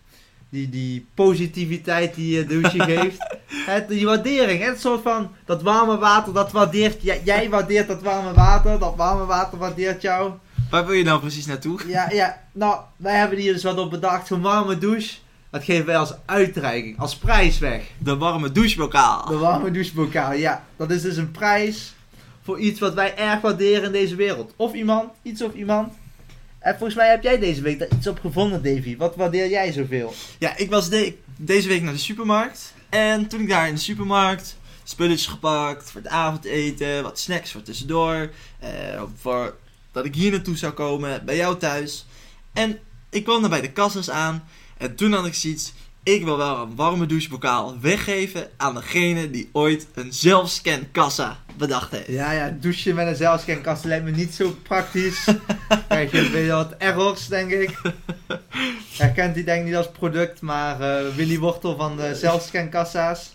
Die, 0.53 0.69
die 0.69 1.07
positiviteit 1.15 2.15
die 2.15 2.37
je 2.37 2.47
douche 2.47 2.81
geeft. 2.93 3.37
Het, 3.47 3.89
die 3.89 4.07
waardering, 4.07 4.65
het 4.65 4.81
soort 4.81 5.03
van 5.03 5.31
dat 5.45 5.63
warme 5.63 5.99
water, 5.99 6.33
dat 6.33 6.53
waardeert 6.53 7.03
jij, 7.03 7.21
jij 7.25 7.51
waardeert 7.51 7.89
dat 7.89 8.03
warme 8.03 8.33
water, 8.33 8.79
dat 8.79 8.97
warme 8.97 9.25
water 9.25 9.59
waardeert 9.59 10.03
jou. 10.03 10.33
Waar 10.71 10.87
wil 10.87 10.95
je 10.95 11.05
nou 11.05 11.21
precies 11.21 11.47
naartoe? 11.47 11.81
Ja, 11.87 12.11
ja, 12.11 12.43
nou, 12.53 12.81
wij 12.97 13.19
hebben 13.19 13.39
hier 13.39 13.53
dus 13.53 13.63
wat 13.63 13.79
op 13.79 13.91
bedacht, 13.91 14.27
zo'n 14.27 14.41
warme 14.41 14.79
douche. 14.79 15.15
Dat 15.51 15.65
geven 15.65 15.87
wij 15.87 15.97
als 15.97 16.15
uitreiking, 16.27 16.99
als 16.99 17.17
prijs 17.17 17.59
weg. 17.59 17.83
De 17.99 18.17
warme 18.17 18.53
douchebokaal. 18.53 19.27
De 19.27 19.37
warme 19.37 19.71
douchebokaal, 19.71 20.33
ja. 20.33 20.65
Dat 20.77 20.91
is 20.91 21.03
dus 21.03 21.17
een 21.17 21.31
prijs 21.31 21.95
voor 22.43 22.59
iets 22.59 22.81
wat 22.81 22.95
wij 22.95 23.17
erg 23.17 23.41
waarderen 23.41 23.85
in 23.85 23.93
deze 23.93 24.15
wereld. 24.15 24.53
Of 24.57 24.73
iemand, 24.73 25.11
iets 25.23 25.43
of 25.43 25.55
iemand. 25.55 25.93
En 26.63 26.73
volgens 26.77 26.95
mij 26.95 27.11
heb 27.11 27.23
jij 27.23 27.39
deze 27.39 27.63
week 27.63 27.79
daar 27.79 27.89
iets 27.97 28.07
op 28.07 28.21
gevonden, 28.21 28.63
Davy. 28.63 28.97
Wat 28.97 29.17
waardeer 29.17 29.49
jij 29.51 29.73
zoveel? 29.73 30.15
Ja, 30.39 30.57
ik 30.57 30.71
was 30.71 30.89
de- 30.89 31.17
deze 31.37 31.69
week 31.69 31.83
naar 31.83 31.93
de 31.93 31.99
supermarkt. 31.99 32.75
En 32.89 33.27
toen 33.27 33.41
ik 33.41 33.49
daar 33.49 33.69
in 33.69 33.75
de 33.75 33.81
supermarkt 33.81 34.57
spulletjes 34.85 35.27
gepakt 35.27 35.91
voor 35.91 36.01
het 36.01 36.11
avondeten, 36.11 37.03
wat 37.03 37.19
snacks 37.19 37.53
voor 37.53 37.63
tussendoor. 37.63 38.31
eh, 38.59 39.03
voor 39.21 39.57
dat 39.93 40.05
ik 40.05 40.15
hier 40.15 40.31
naartoe 40.31 40.57
zou 40.57 40.73
komen, 40.73 41.25
bij 41.25 41.37
jou 41.37 41.59
thuis. 41.59 42.07
En 42.53 42.79
ik 43.11 43.25
kwam 43.25 43.41
daar 43.41 43.51
bij 43.51 43.61
de 43.61 43.73
kassas 43.73 44.11
aan. 44.11 44.45
En 44.79 44.95
toen 44.97 45.13
had 45.13 45.27
ik 45.27 45.35
zoiets, 45.35 45.73
ik 46.03 46.25
wil 46.25 46.37
wel 46.37 46.59
een 46.59 46.77
warme 46.77 47.07
douchebokaal 47.07 47.81
weggeven 47.81 48.51
aan 48.57 48.75
degene 48.75 49.31
die 49.31 49.49
ooit 49.53 49.87
een 49.95 50.13
zelfscankassa 50.13 51.39
bedacht 51.57 51.91
heeft. 51.91 52.07
Ja, 52.07 52.33
ja, 52.33 52.57
douchen 52.61 52.95
met 52.95 53.07
een 53.07 53.17
zelfscankast 53.17 53.85
lijkt 53.85 54.05
me 54.05 54.11
niet 54.11 54.35
zo 54.35 54.57
praktisch. 54.63 55.25
Krijg 55.89 56.13
je 56.13 56.31
weer 56.31 56.53
wat 56.53 56.75
errors, 56.79 57.27
denk 57.27 57.51
ik. 57.51 57.81
Herkent 58.97 59.35
hij 59.35 59.45
denk 59.45 59.61
ik 59.61 59.67
niet 59.67 59.77
als 59.77 59.91
product, 59.91 60.41
maar 60.41 60.81
eh, 60.81 61.15
Willy 61.15 61.39
Wortel 61.39 61.77
van 61.77 61.97
de 61.97 62.15
zelfscankassa's. 62.15 63.33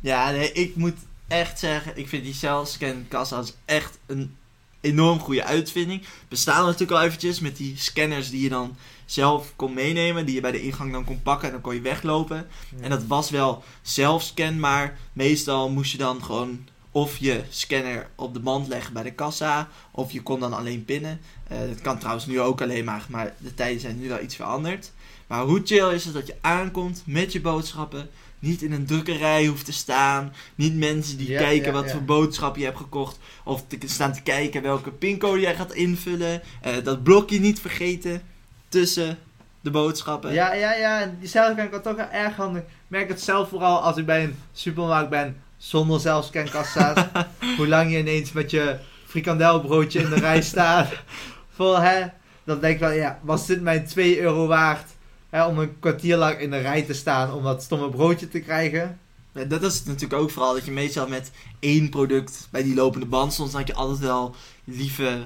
Ja, 0.00 0.30
nee, 0.30 0.52
ik 0.52 0.76
moet 0.76 0.98
echt 1.28 1.58
zeggen, 1.58 1.92
ik 1.96 2.08
vind 2.08 2.24
die 2.24 2.34
zelfscankassa's 2.34 3.54
echt 3.64 3.98
een 4.06 4.36
enorm 4.82 5.18
goede 5.18 5.44
uitvinding. 5.44 6.02
Bestaan 6.28 6.64
natuurlijk 6.64 7.00
al 7.00 7.06
eventjes 7.06 7.40
met 7.40 7.56
die 7.56 7.76
scanners 7.76 8.30
die 8.30 8.42
je 8.42 8.48
dan 8.48 8.76
zelf 9.04 9.52
kon 9.56 9.74
meenemen, 9.74 10.26
die 10.26 10.34
je 10.34 10.40
bij 10.40 10.50
de 10.50 10.62
ingang 10.62 10.92
dan 10.92 11.04
kon 11.04 11.22
pakken 11.22 11.46
en 11.46 11.52
dan 11.52 11.62
kon 11.62 11.74
je 11.74 11.80
weglopen. 11.80 12.46
En 12.80 12.90
dat 12.90 13.06
was 13.06 13.30
wel 13.30 13.64
zelfscan, 13.82 14.60
maar 14.60 14.98
meestal 15.12 15.70
moest 15.70 15.92
je 15.92 15.98
dan 15.98 16.22
gewoon 16.22 16.68
of 16.90 17.18
je 17.18 17.42
scanner 17.48 18.10
op 18.14 18.34
de 18.34 18.40
band 18.40 18.68
leggen 18.68 18.92
bij 18.92 19.02
de 19.02 19.12
kassa, 19.12 19.68
of 19.90 20.12
je 20.12 20.22
kon 20.22 20.40
dan 20.40 20.52
alleen 20.52 20.84
pinnen. 20.84 21.20
Eh, 21.48 21.58
dat 21.58 21.80
kan 21.80 21.98
trouwens 21.98 22.26
nu 22.26 22.40
ook 22.40 22.62
alleen 22.62 22.84
maar, 22.84 23.06
maar 23.08 23.34
de 23.38 23.54
tijden 23.54 23.80
zijn 23.80 24.00
nu 24.00 24.08
wel 24.08 24.22
iets 24.22 24.36
veranderd. 24.36 24.92
Maar 25.26 25.44
hoe 25.44 25.60
chill 25.64 25.94
is 25.94 26.04
het 26.04 26.14
dat 26.14 26.26
je 26.26 26.36
aankomt 26.40 27.02
met 27.06 27.32
je 27.32 27.40
boodschappen, 27.40 28.10
niet 28.42 28.62
in 28.62 28.72
een 28.72 28.86
drukkerij 28.86 29.46
hoeft 29.46 29.64
te 29.64 29.72
staan, 29.72 30.32
niet 30.54 30.76
mensen 30.76 31.16
die 31.18 31.30
Ja, 31.30 31.38
kijken 31.38 31.66
ja, 31.66 31.72
wat 31.72 31.84
ja. 31.84 31.90
voor 31.90 32.02
boodschap 32.02 32.56
je 32.56 32.64
hebt 32.64 32.76
gekocht, 32.76 33.18
of 33.44 33.64
te 33.66 33.88
staan 33.88 34.12
te 34.12 34.22
kijken 34.22 34.62
welke 34.62 34.90
pincode 34.90 35.40
jij 35.40 35.54
gaat 35.54 35.72
invullen, 35.72 36.42
Eh, 36.60 36.72
dat 36.84 37.02
blokje 37.02 37.40
niet 37.40 37.60
vergeten 37.60 38.22
tussen 38.68 39.18
de 39.60 39.70
boodschappen. 39.70 40.32
Ja, 40.32 40.54
ja, 40.54 40.74
ja. 40.74 41.12
Die 41.20 41.28
zelfscan 41.28 41.82
toch 41.82 41.96
wel 41.96 42.10
erg 42.10 42.36
handig. 42.36 42.62
Ik 42.62 42.68
merk 42.88 43.08
het 43.08 43.20
zelf 43.22 43.48
vooral 43.48 43.80
als 43.80 43.96
ik 43.96 44.06
bij 44.06 44.24
een 44.24 44.36
supermarkt 44.52 45.10
ben 45.10 45.36
zonder 45.56 46.00
zelfscankassa's. 46.00 47.06
hoe 47.56 47.68
lang 47.68 47.92
je 47.92 47.98
ineens 47.98 48.32
met 48.32 48.50
je 48.50 48.78
frikandelbroodje 49.06 50.00
in 50.00 50.08
de 50.08 50.18
rij 50.18 50.42
staat. 50.42 50.88
Voor, 51.56 51.78
hè, 51.82 52.06
dan 52.44 52.60
denk 52.60 52.74
ik 52.74 52.80
wel, 52.80 52.90
ja, 52.90 53.18
was 53.22 53.46
dit 53.46 53.60
mijn 53.60 53.86
2 53.86 54.20
euro 54.20 54.46
waard? 54.46 54.90
Hè, 55.32 55.46
om 55.46 55.58
een 55.58 55.78
kwartier 55.80 56.16
lang 56.16 56.38
in 56.38 56.50
de 56.50 56.58
rij 56.58 56.82
te 56.82 56.92
staan 56.94 57.32
om 57.32 57.42
dat 57.42 57.62
stomme 57.62 57.88
broodje 57.90 58.28
te 58.28 58.40
krijgen. 58.40 58.98
Ja, 59.32 59.44
dat 59.44 59.62
is 59.62 59.84
natuurlijk 59.84 60.20
ook 60.22 60.30
vooral 60.30 60.54
dat 60.54 60.64
je 60.64 60.70
meestal 60.70 61.08
met 61.08 61.30
één 61.60 61.88
product 61.88 62.48
bij 62.50 62.62
die 62.62 62.74
lopende 62.74 63.06
band 63.06 63.32
stond. 63.32 63.50
Dan 63.50 63.60
had 63.60 63.68
je 63.68 63.74
altijd 63.74 63.98
wel 63.98 64.34
lieve 64.64 65.24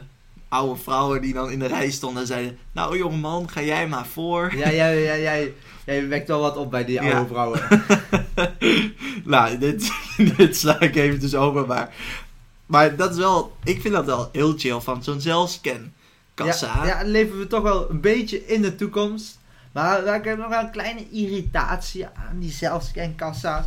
oude 0.48 0.80
vrouwen 0.82 1.20
die 1.22 1.32
dan 1.34 1.50
in 1.50 1.58
de 1.58 1.66
rij 1.66 1.90
stonden 1.90 2.20
en 2.20 2.26
zeiden... 2.26 2.58
Nou 2.72 2.98
jongeman, 2.98 3.50
ga 3.50 3.62
jij 3.62 3.88
maar 3.88 4.06
voor. 4.06 4.52
Ja, 4.56 4.68
ja, 4.68 4.88
ja, 4.88 5.16
jij, 5.16 5.54
jij 5.86 6.08
wekt 6.08 6.28
wel 6.28 6.40
wat 6.40 6.56
op 6.56 6.70
bij 6.70 6.84
die 6.84 7.00
oude 7.00 7.16
Ja. 7.16 7.26
vrouwen. 7.26 7.60
nou, 9.24 9.58
dit, 9.58 9.92
dit 10.36 10.56
sla 10.56 10.80
ik 10.80 10.96
even 10.96 11.20
dus 11.20 11.34
over, 11.34 11.66
maar... 11.66 11.94
Maar 12.66 12.96
dat 12.96 13.10
is 13.10 13.16
wel... 13.16 13.56
Ik 13.64 13.80
vind 13.80 13.94
dat 13.94 14.04
wel 14.04 14.28
heel 14.32 14.54
chill 14.56 14.80
van 14.80 15.02
zo'n 15.02 15.20
zelfscan 15.20 15.92
kassa. 16.34 16.84
Ja, 16.84 17.00
ja, 17.00 17.08
leven 17.08 17.38
we 17.38 17.46
toch 17.46 17.62
wel 17.62 17.90
een 17.90 18.00
beetje 18.00 18.46
in 18.46 18.62
de 18.62 18.74
toekomst. 18.74 19.38
Maar 19.76 20.04
daar 20.04 20.14
heb 20.14 20.26
ik 20.26 20.38
nog 20.38 20.48
wel 20.48 20.60
een 20.60 20.70
kleine 20.70 21.10
irritatie 21.10 22.06
aan 22.06 22.38
die 22.38 22.50
zelfscankassa's. 22.50 23.64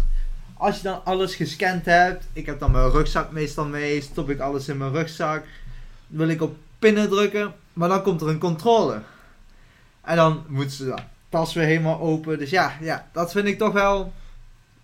Als 0.53 0.75
je 0.75 0.83
dan 0.83 1.05
alles 1.05 1.35
gescand 1.35 1.85
hebt, 1.85 2.25
ik 2.33 2.45
heb 2.45 2.59
dan 2.59 2.71
mijn 2.71 2.91
rugzak 2.91 3.31
meestal 3.31 3.65
mee, 3.65 4.01
stop 4.01 4.29
ik 4.29 4.39
alles 4.39 4.67
in 4.67 4.77
mijn 4.77 4.91
rugzak. 4.91 5.45
Wil 6.07 6.27
ik 6.27 6.41
op 6.41 6.57
pinnen 6.79 7.09
drukken, 7.09 7.53
maar 7.73 7.89
dan 7.89 8.01
komt 8.01 8.21
er 8.21 8.27
een 8.27 8.39
controle. 8.39 9.01
En 10.01 10.15
dan 10.15 10.43
moet 10.47 10.71
ze 10.71 10.85
de 10.85 10.95
tas 11.29 11.53
weer 11.53 11.65
helemaal 11.65 11.99
open. 11.99 12.37
Dus 12.37 12.49
ja, 12.49 12.73
ja, 12.81 13.09
dat 13.11 13.31
vind 13.31 13.47
ik 13.47 13.57
toch 13.57 13.73
wel 13.73 14.13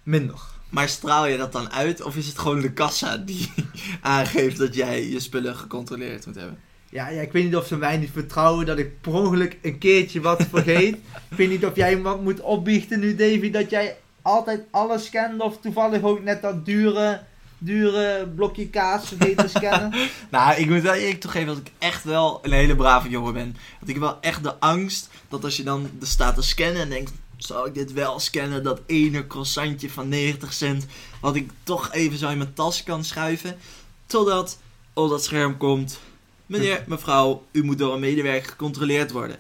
minder. 0.04 0.40
Maar 0.70 0.90
straal 0.90 1.26
je 1.26 1.38
dat 1.38 1.52
dan 1.52 1.72
uit 1.72 2.02
of 2.02 2.16
is 2.16 2.28
het 2.28 2.40
gewoon 2.40 2.62
de 2.62 2.74
kassa 2.74 3.18
die 3.18 3.54
aangeeft 4.02 4.58
dat 4.58 4.76
jij 4.76 5.10
je 5.10 5.20
spullen 5.20 5.56
gecontroleerd 5.56 6.26
moet 6.26 6.36
hebben? 6.36 6.60
Ja, 6.90 7.10
ja, 7.10 7.22
ik 7.22 7.32
weet 7.32 7.44
niet 7.44 7.56
of 7.56 7.68
ze 7.68 7.78
mij 7.78 7.98
niet 7.98 8.12
vertrouwen 8.12 8.66
dat 8.66 8.78
ik 8.78 9.02
per 9.02 9.14
ongeluk 9.14 9.58
een 9.62 9.78
keertje 9.78 10.22
wat 10.22 10.46
vergeet. 10.52 10.96
ik 11.30 11.38
weet 11.38 11.50
niet 11.50 11.66
of 11.66 11.76
jij 11.76 12.02
wat 12.02 12.22
moet 12.22 12.42
opbiechten 12.42 13.00
nu, 13.00 13.16
Davy, 13.16 13.52
dat 13.52 13.70
jij 13.70 13.96
altijd 14.22 14.62
alles 14.72 15.06
scant 15.06 15.42
of 15.42 15.60
toevallig 15.60 16.02
ook 16.02 16.24
net 16.24 16.42
dat 16.42 16.66
dure, 16.66 17.22
dure 17.58 18.28
blokje 18.36 18.70
kaas 18.70 19.08
vergeet 19.08 19.38
te 19.38 19.48
scannen. 19.48 19.94
Nou, 20.30 20.60
ik 20.60 20.70
moet 20.70 20.82
wel 20.82 20.94
eerlijk 20.94 21.20
toegeven 21.20 21.48
dat 21.48 21.58
ik 21.58 21.72
echt 21.78 22.04
wel 22.04 22.40
een 22.42 22.52
hele 22.52 22.76
brave 22.76 23.10
jongen 23.10 23.34
ben. 23.34 23.56
Want 23.80 23.90
ik 23.90 23.94
heb 23.94 24.04
wel 24.04 24.18
echt 24.22 24.44
de 24.44 24.60
angst 24.60 25.10
dat 25.30 25.44
als 25.44 25.58
je 25.58 25.64
dan 25.64 25.90
de 26.00 26.06
staat 26.06 26.36
te 26.36 26.42
scannen 26.42 26.82
en 26.82 26.90
denkt... 26.90 27.12
Zal 27.38 27.66
ik 27.66 27.74
dit 27.74 27.94
wel 27.94 28.20
scannen, 28.20 28.64
dat 28.64 28.82
ene 28.86 29.28
croissantje 29.28 29.90
van 29.90 30.10
90 30.10 30.54
cent... 30.54 30.86
wat 31.22 31.36
ik 31.36 31.50
toch 31.64 31.92
even 31.92 32.18
zo 32.18 32.30
in 32.30 32.38
mijn 32.38 32.54
tas 32.54 32.84
kan 32.84 33.04
schuiven... 33.04 33.58
totdat 34.06 34.60
op 34.94 35.10
dat 35.10 35.24
scherm 35.24 35.58
komt... 35.58 36.00
Meneer, 36.46 36.84
mevrouw, 36.88 37.46
u 37.52 37.64
moet 37.64 37.78
door 37.78 37.94
een 37.94 38.00
medewerker 38.00 38.50
gecontroleerd 38.50 39.12
worden. 39.12 39.36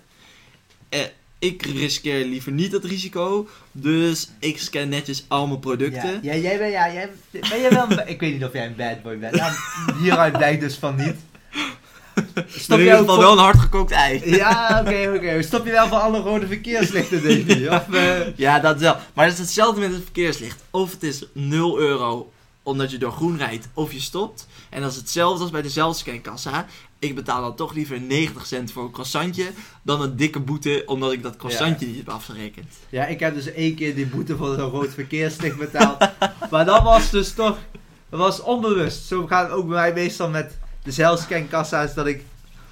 Eh, 0.89 0.99
ik 1.39 1.65
riskeer 1.65 2.25
liever 2.25 2.51
niet 2.51 2.71
dat 2.71 2.83
risico, 2.83 3.47
dus 3.71 4.29
ik 4.39 4.59
scan 4.59 4.89
netjes 4.89 5.25
al 5.27 5.47
mijn 5.47 5.59
producten. 5.59 6.19
Ja, 6.21 6.33
ja, 6.33 6.35
jij 6.35 6.57
ben, 6.57 6.69
ja, 6.69 6.93
jij, 6.93 7.09
ben 7.31 7.61
jij 7.61 7.69
wel 7.69 7.91
een 7.91 8.07
Ik 8.07 8.19
weet 8.19 8.33
niet 8.33 8.43
of 8.45 8.53
jij 8.53 8.65
een 8.65 8.75
bad 8.75 9.03
boy 9.03 9.17
bent. 9.19 9.35
Nou, 9.35 9.51
hieruit 10.01 10.33
blijkt 10.37 10.61
dus 10.61 10.75
van 10.75 10.95
niet. 10.95 11.15
In 12.15 12.43
Stop 12.47 12.79
ieder 12.79 12.97
geval 12.97 13.15
voor- 13.15 13.23
wel 13.23 13.31
een 13.31 13.37
hardgekookt 13.43 13.91
ei. 13.91 14.21
Ja, 14.35 14.81
oké, 14.85 15.11
oké. 15.15 15.41
Stop 15.41 15.65
je 15.65 15.71
wel 15.71 15.87
voor 15.87 15.97
alle 15.97 16.19
rode 16.19 16.47
verkeerslichten, 16.47 17.23
Davy? 17.23 17.67
Of, 17.67 17.93
eh, 17.95 18.37
Ja, 18.37 18.59
dat 18.59 18.79
wel. 18.79 18.95
Maar 19.13 19.25
het 19.25 19.33
is 19.33 19.39
hetzelfde 19.39 19.79
met 19.81 19.91
het 19.91 20.03
verkeerslicht. 20.03 20.63
Of 20.71 20.91
het 20.91 21.03
is 21.03 21.23
0 21.33 21.79
euro 21.79 22.31
omdat 22.65 22.91
je 22.91 22.97
door 22.97 23.11
groen 23.11 23.37
rijdt 23.37 23.67
of 23.73 23.91
je 23.91 23.99
stopt. 23.99 24.47
En 24.69 24.81
dat 24.81 24.91
is 24.91 24.97
hetzelfde 24.97 25.41
als 25.41 25.51
bij 25.51 25.61
de 25.61 25.69
zelfscankassa. 25.69 26.65
Ik 26.99 27.15
betaal 27.15 27.41
dan 27.41 27.55
toch 27.55 27.73
liever 27.73 28.01
90 28.01 28.45
cent 28.45 28.71
voor 28.71 28.83
een 28.83 28.91
croissantje 28.91 29.51
dan 29.81 30.01
een 30.01 30.15
dikke 30.15 30.39
boete 30.39 30.83
omdat 30.85 31.11
ik 31.11 31.23
dat 31.23 31.37
croissantje 31.37 31.85
niet 31.85 31.97
heb 31.97 32.09
afgerekend. 32.09 32.73
Ja, 32.89 33.05
ik 33.05 33.19
heb 33.19 33.33
dus 33.33 33.45
één 33.45 33.75
keer 33.75 33.95
die 33.95 34.05
boete 34.05 34.37
voor 34.37 34.55
zo'n 34.55 34.69
rood 34.69 34.93
verkeerslicht 34.93 35.57
betaald. 35.57 36.09
maar 36.51 36.65
dat 36.65 36.83
was 36.83 37.09
dus 37.09 37.33
toch... 37.33 37.57
Dat 38.09 38.19
was 38.19 38.41
onbewust. 38.41 39.05
Zo 39.05 39.27
gaat 39.27 39.47
het 39.47 39.57
ook 39.57 39.67
bij 39.67 39.75
mij 39.75 39.93
meestal 39.93 40.29
met 40.29 40.57
de 40.83 40.91
zelfscankassa's 40.91 41.93
dat 41.93 42.07
ik 42.07 42.23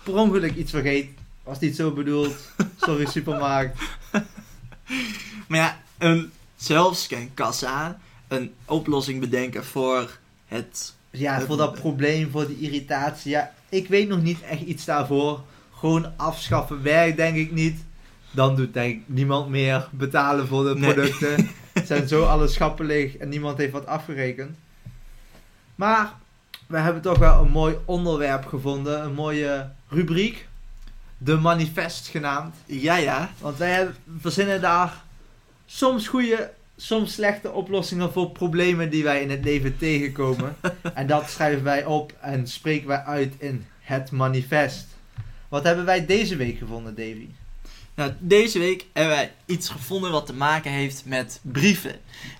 per 0.04 0.16
ongeluk 0.16 0.56
iets 0.56 0.72
vergeet. 0.72 1.10
Was 1.44 1.60
niet 1.60 1.76
zo 1.76 1.92
bedoeld. 1.92 2.36
Sorry, 2.82 3.06
supermarkt. 3.06 3.80
Maar 5.48 5.60
ja, 5.60 5.82
een 5.98 6.32
zelfscankassa, 6.56 8.00
een 8.34 8.54
oplossing 8.66 9.20
bedenken 9.20 9.66
voor 9.66 10.18
het... 10.46 10.94
Ja, 11.10 11.42
voor 11.42 11.58
dat 11.58 11.74
probleem, 11.74 12.32
voor 12.32 12.48
die 12.48 12.60
irritatie. 12.60 13.32
Ja, 13.32 13.54
ik 13.70 13.88
weet 13.88 14.08
nog 14.08 14.22
niet 14.22 14.42
echt 14.42 14.62
iets 14.62 14.86
daarvoor. 14.86 15.42
Gewoon 15.74 16.12
afschaffen 16.18 16.82
werkt 16.84 17.18
denk 17.18 17.36
ik 17.36 17.52
niet. 17.52 17.84
Dan 18.32 18.56
doet 18.56 18.74
denk 18.74 18.94
ik 18.96 19.02
niemand 19.06 19.50
meer 19.50 19.88
betalen 19.92 20.48
voor 20.48 20.64
de 20.64 20.76
Nee. 20.76 20.94
producten. 20.94 21.50
Zijn 21.86 22.08
zo 22.08 22.24
alle 22.26 22.48
schappen 22.48 22.86
leeg 22.86 23.18
en 23.18 23.30
niemand 23.30 23.58
heeft 23.58 23.72
wat 23.72 23.86
afgerekend. 23.86 24.58
Maar 25.76 26.14
we 26.68 26.78
hebben 26.78 27.02
toch 27.02 27.18
wel 27.18 27.42
een 27.44 27.52
mooi 27.52 27.76
onderwerp 27.86 28.46
gevonden. 28.46 29.04
Een 29.04 29.14
mooie 29.14 29.70
rubriek. 29.88 30.48
De 31.18 31.36
manifest 31.38 32.08
genaamd. 32.08 32.56
Ja, 32.66 32.96
ja. 32.96 33.32
Want 33.40 33.58
wij 33.58 33.72
hebben- 33.72 33.96
verzinnen 34.20 34.62
daar 34.62 35.04
soms 35.66 36.08
goede, 36.08 36.52
soms 36.78 37.14
slechte 37.14 37.52
oplossingen 37.52 38.12
voor 38.12 38.30
problemen 38.30 38.90
die 38.90 39.04
wij 39.04 39.22
in 39.22 39.30
het 39.30 39.44
leven 39.44 39.78
tegenkomen. 39.78 40.56
en 40.94 41.08
dat 41.08 41.30
schrijven 41.30 41.64
wij 41.64 41.86
op 41.86 42.14
en 42.22 42.48
spreken 42.48 42.88
wij 42.88 43.04
uit 43.04 43.34
in 43.38 43.66
het 43.80 44.12
manifest. 44.12 44.88
Wat 45.50 45.64
hebben 45.64 45.86
wij 45.86 46.06
deze 46.06 46.36
week 46.36 46.58
gevonden, 46.58 46.96
Davy? 46.96 47.28
Nou, 47.96 48.12
deze 48.20 48.60
week 48.60 48.86
hebben 48.94 49.16
wij 49.16 49.32
iets 49.46 49.70
gevonden 49.70 50.12
wat 50.12 50.26
te 50.26 50.34
maken 50.34 50.72
heeft 50.72 51.04
met 51.06 51.40
brieven. 51.42 51.96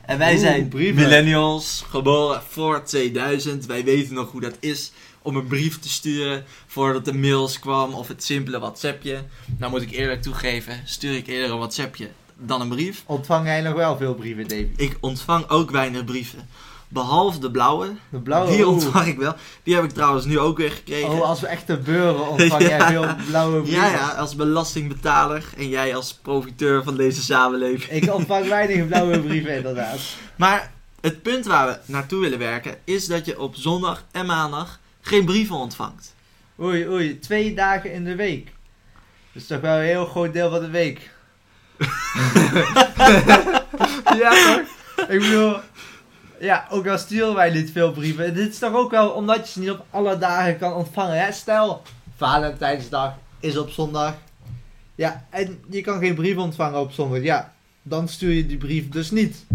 En 0.06 0.18
wij 0.18 0.32
Oeh, 0.32 0.42
zijn 0.42 0.68
brieven. 0.68 0.96
millennials, 0.96 1.84
geboren 1.90 2.42
voor 2.50 2.84
2000. 2.84 3.66
Wij 3.66 3.84
weten 3.84 4.14
nog 4.14 4.32
hoe 4.32 4.42
dat 4.42 4.58
is 4.60 4.92
om 5.22 5.36
een 5.36 5.48
brief 5.48 5.80
te 5.80 5.90
sturen 5.90 6.44
voordat 6.68 7.06
de 7.06 7.14
mails 7.14 7.60
kwam 7.60 7.94
of 7.94 8.08
het 8.08 8.24
simpele 8.24 8.60
WhatsAppje. 8.60 9.24
Nou 9.58 9.72
moet 9.72 9.82
ik 9.82 9.92
eerlijk 9.92 10.22
toegeven, 10.22 10.82
stuur 10.86 11.16
ik 11.16 11.28
eerder 11.28 11.52
een 11.52 11.58
WhatsAppje 11.58 12.10
dan 12.38 12.62
een 12.62 12.70
brief. 12.70 13.04
Ontvang 13.06 13.46
jij 13.46 13.62
nog 13.62 13.74
wel 13.74 13.98
veel 13.98 14.14
brieven, 14.14 14.48
Davy? 14.48 14.68
Ik 14.76 14.98
ontvang 15.00 15.50
ook 15.50 15.72
weinig 15.72 16.06
brieven. 16.06 16.50
Behalve 16.88 17.40
de 17.40 17.52
blauwe. 17.52 17.92
De 18.10 18.20
blauwe. 18.20 18.52
die 18.52 18.68
ontvang 18.68 19.06
ik 19.08 19.18
wel. 19.18 19.36
Die 19.64 19.76
heb 19.76 19.84
ik 19.84 19.92
trouwens 19.92 20.26
nu 20.26 20.40
ook 20.40 20.58
weer 20.58 20.72
gekregen. 20.72 21.10
Oh, 21.10 21.22
als 21.22 21.40
we 21.40 21.48
echte 21.48 21.78
beuren 21.78 22.28
ontvang 22.30 22.62
jij 22.68 22.82
veel 22.82 23.06
blauwe 23.28 23.62
brieven. 23.62 23.82
ja, 23.82 23.92
ja, 23.92 24.08
als 24.10 24.36
belastingbetaler 24.36 25.44
en 25.58 25.70
jij 25.70 25.96
als 25.96 26.14
profiteur 26.14 26.84
van 26.84 26.98
deze 26.98 27.22
samenleving. 27.22 28.04
Ik 28.04 28.14
ontvang 28.20 28.48
weinig 28.48 28.88
blauwe 28.88 29.20
brieven, 29.20 29.56
inderdaad. 29.56 30.00
Maar 30.36 30.72
het 31.02 31.22
punt 31.22 31.46
waar 31.46 31.68
we 31.68 31.92
naartoe 31.92 32.20
willen 32.20 32.40
werken 32.40 32.76
is 32.84 33.08
dat 33.08 33.26
je 33.26 33.40
op 33.40 33.56
zondag 33.56 34.06
en 34.12 34.26
maandag 34.26 34.80
geen 35.02 35.26
brieven 35.26 35.56
ontvangt. 35.56 36.16
Oei, 36.60 36.88
oei, 36.90 37.20
twee 37.20 37.54
dagen 37.54 37.94
in 37.94 38.04
de 38.04 38.16
week. 38.16 38.46
Dat 39.34 39.42
is 39.42 39.48
toch 39.48 39.62
wel 39.62 39.78
een 39.78 39.84
heel 39.84 40.06
groot 40.06 40.34
deel 40.34 40.50
van 40.50 40.60
de 40.60 40.70
week. 40.70 41.12
ja, 44.22 44.30
toch? 44.30 44.62
Ik 45.08 45.20
bedoel, 45.20 45.56
ja, 46.40 46.68
ook 46.70 46.88
al 46.88 46.98
sturen 46.98 47.36
wij 47.36 47.50
niet 47.50 47.72
veel 47.72 47.92
brieven. 47.92 48.34
Dit 48.34 48.50
is 48.50 48.60
toch 48.60 48.74
ook 48.74 48.92
wel 48.92 49.10
omdat 49.10 49.46
je 49.46 49.52
ze 49.52 49.60
niet 49.60 49.72
op 49.72 49.86
alle 49.90 50.18
dagen 50.18 50.58
kan 50.58 50.74
ontvangen. 50.74 51.24
Hè? 51.24 51.32
Stel, 51.32 51.82
Valentijnsdag 52.16 53.14
is 53.40 53.58
op 53.58 53.70
zondag. 53.70 54.14
Ja, 54.96 55.26
en 55.30 55.64
je 55.70 55.82
kan 55.82 56.00
geen 56.00 56.16
brief 56.16 56.38
ontvangen 56.38 56.80
op 56.80 56.92
zondag. 56.92 57.22
Ja, 57.22 57.54
dan 57.82 58.08
stuur 58.08 58.34
je 58.34 58.46
die 58.46 58.58
brief 58.58 58.90
dus 58.90 59.12
niet. 59.12 59.46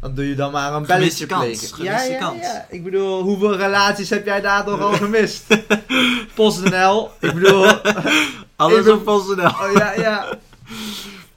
Dan 0.00 0.14
doe 0.14 0.28
je 0.28 0.34
dan 0.34 0.52
maar 0.52 0.72
een 0.72 0.86
Gemiste 0.86 1.26
belletje 1.26 1.26
kans, 1.26 1.44
plegen. 1.44 1.84
Ja, 1.84 1.98
gemiste 1.98 2.12
ja, 2.12 2.18
kans. 2.18 2.40
ja. 2.40 2.66
Ik 2.70 2.84
bedoel, 2.84 3.22
hoeveel 3.22 3.56
relaties 3.56 4.10
heb 4.10 4.24
jij 4.24 4.40
daar 4.40 4.64
toch 4.64 4.80
al 4.80 4.92
gemist? 4.92 5.44
PostNL, 6.34 7.10
ik 7.20 7.34
bedoel... 7.34 7.66
Alles 8.56 8.88
op 8.88 9.04
PostNL. 9.04 9.46
Oh 9.46 9.72
ja, 9.74 9.92
ja. 9.92 10.38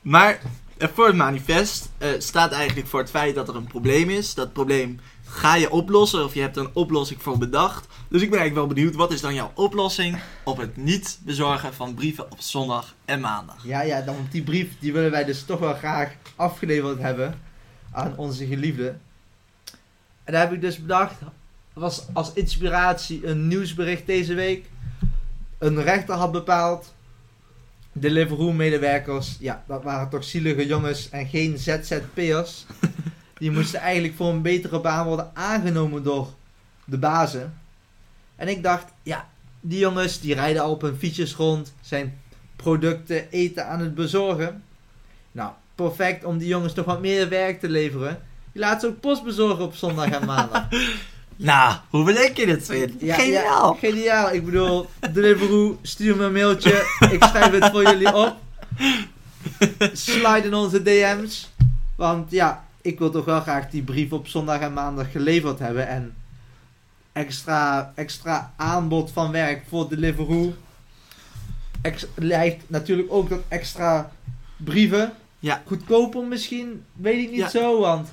Maar 0.01 0.41
eh, 0.77 0.88
voor 0.93 1.08
het 1.08 1.15
manifest 1.15 1.89
eh, 1.98 2.10
staat 2.17 2.51
eigenlijk 2.51 2.88
voor 2.88 3.00
het 3.00 3.10
feit 3.10 3.36
dat 3.36 3.48
er 3.48 3.55
een 3.55 3.67
probleem 3.67 4.10
is. 4.10 4.34
Dat 4.34 4.53
probleem 4.53 5.00
ga 5.25 5.55
je 5.55 5.72
oplossen 5.72 6.24
of 6.24 6.34
je 6.34 6.41
hebt 6.41 6.55
er 6.55 6.63
een 6.63 6.72
oplossing 6.74 7.22
voor 7.22 7.38
bedacht. 7.38 7.88
Dus 8.08 8.22
ik 8.22 8.29
ben 8.29 8.39
eigenlijk 8.39 8.67
wel 8.67 8.75
benieuwd, 8.75 8.96
wat 8.96 9.12
is 9.12 9.22
dan 9.22 9.34
jouw 9.34 9.51
oplossing 9.55 10.20
op 10.43 10.58
het 10.58 10.77
niet 10.77 11.20
bezorgen 11.24 11.74
van 11.74 11.93
brieven 11.93 12.31
op 12.31 12.41
zondag 12.41 12.96
en 13.05 13.20
maandag? 13.20 13.65
Ja, 13.65 13.81
ja, 13.81 14.01
dan 14.01 14.15
die 14.31 14.43
brief, 14.43 14.79
die 14.79 14.93
willen 14.93 15.12
wij 15.12 15.24
dus 15.24 15.43
toch 15.43 15.60
wel 15.60 15.74
graag 15.74 16.12
afgeleverd 16.36 17.00
hebben 17.00 17.39
aan 17.91 18.13
onze 18.17 18.46
geliefde. 18.46 18.96
En 20.24 20.34
daar 20.34 20.41
heb 20.41 20.53
ik 20.53 20.62
dus 20.62 20.81
bedacht, 20.81 21.15
was 21.74 22.05
als 22.13 22.34
inspiratie 22.34 23.27
een 23.27 23.48
nieuwsbericht 23.48 24.05
deze 24.05 24.34
week. 24.34 24.70
Een 25.58 25.81
rechter 25.81 26.15
had 26.15 26.31
bepaald, 26.31 26.93
Deliveroo-medewerkers, 27.91 29.38
ja, 29.39 29.63
dat 29.67 29.83
waren 29.83 30.10
toch 30.10 30.24
zielige 30.24 30.65
jongens 30.65 31.10
en 31.10 31.27
geen 31.27 31.57
ZZP'ers. 31.57 32.65
Die 33.41 33.51
moesten 33.51 33.79
eigenlijk 33.79 34.15
voor 34.15 34.29
een 34.29 34.41
betere 34.41 34.81
baan 34.81 35.05
worden 35.05 35.31
aangenomen 35.33 36.03
door 36.03 36.33
de 36.86 36.98
bazen. 36.98 37.60
En 38.36 38.48
ik 38.48 38.63
dacht, 38.63 38.86
ja, 39.03 39.29
die 39.62 39.79
jongens 39.79 40.19
die 40.19 40.33
rijden 40.33 40.62
al 40.62 40.71
op 40.71 40.81
hun 40.81 40.95
fietsjes 40.95 41.36
rond, 41.36 41.74
zijn 41.81 42.19
producten, 42.55 43.29
eten 43.29 43.67
aan 43.67 43.79
het 43.79 43.95
bezorgen. 43.95 44.63
Nou, 45.31 45.51
perfect 45.75 46.24
om 46.24 46.38
die 46.38 46.48
jongens 46.48 46.74
toch 46.74 46.86
wat 46.86 47.01
meer 47.01 47.29
werk 47.29 47.60
te 47.60 47.69
leveren. 47.69 48.21
Je 48.51 48.60
laat 48.60 48.81
ze 48.81 48.88
ook 48.88 49.00
post 49.00 49.24
bezorgen 49.24 49.63
op 49.63 49.75
zondag 49.75 50.10
en 50.10 50.25
maandag. 50.25 50.67
Nou, 51.43 51.75
hoe 51.89 52.03
bedenk 52.03 52.38
je 52.38 52.45
dit, 52.45 52.65
Sven? 52.65 52.95
Ja, 53.00 53.15
Geniaal! 53.15 53.74
Ja, 53.74 53.89
geniaal. 53.89 54.33
Ik 54.33 54.45
bedoel, 54.45 54.89
Deliveroo, 55.13 55.79
stuur 55.81 56.15
me 56.15 56.24
een 56.24 56.31
mailtje. 56.33 56.86
Ik 57.12 57.24
schrijf 57.24 57.51
het 57.51 57.71
voor 57.71 57.83
jullie 57.83 58.15
op. 58.15 58.36
Slide 59.93 60.41
in 60.43 60.53
onze 60.53 60.81
DM's. 60.83 61.51
Want 61.95 62.31
ja, 62.31 62.65
ik 62.81 63.00
wil 63.00 63.12
toch 63.12 63.25
wel 63.25 63.41
graag 63.41 63.69
die 63.69 63.81
brief 63.81 64.12
op 64.12 64.27
zondag 64.27 64.60
en 64.60 64.74
maandag 64.74 65.12
geleverd 65.12 65.60
hebben. 65.60 65.88
En 65.88 66.13
extra, 67.12 67.91
extra 67.95 68.53
aanbod 68.57 69.12
van 69.12 69.31
werk 69.31 69.63
voor 69.69 69.89
Deliveroo. 69.89 70.53
Ex 71.81 72.05
lijkt 72.15 72.63
natuurlijk 72.69 73.11
ook 73.11 73.29
dat 73.29 73.42
extra 73.48 74.11
brieven. 74.57 75.13
Ja. 75.39 75.61
Goedkoper 75.65 76.24
misschien, 76.24 76.83
weet 76.94 77.24
ik 77.24 77.29
niet 77.31 77.39
Ja. 77.39 77.50
zo. 77.50 77.79
Want 77.79 78.09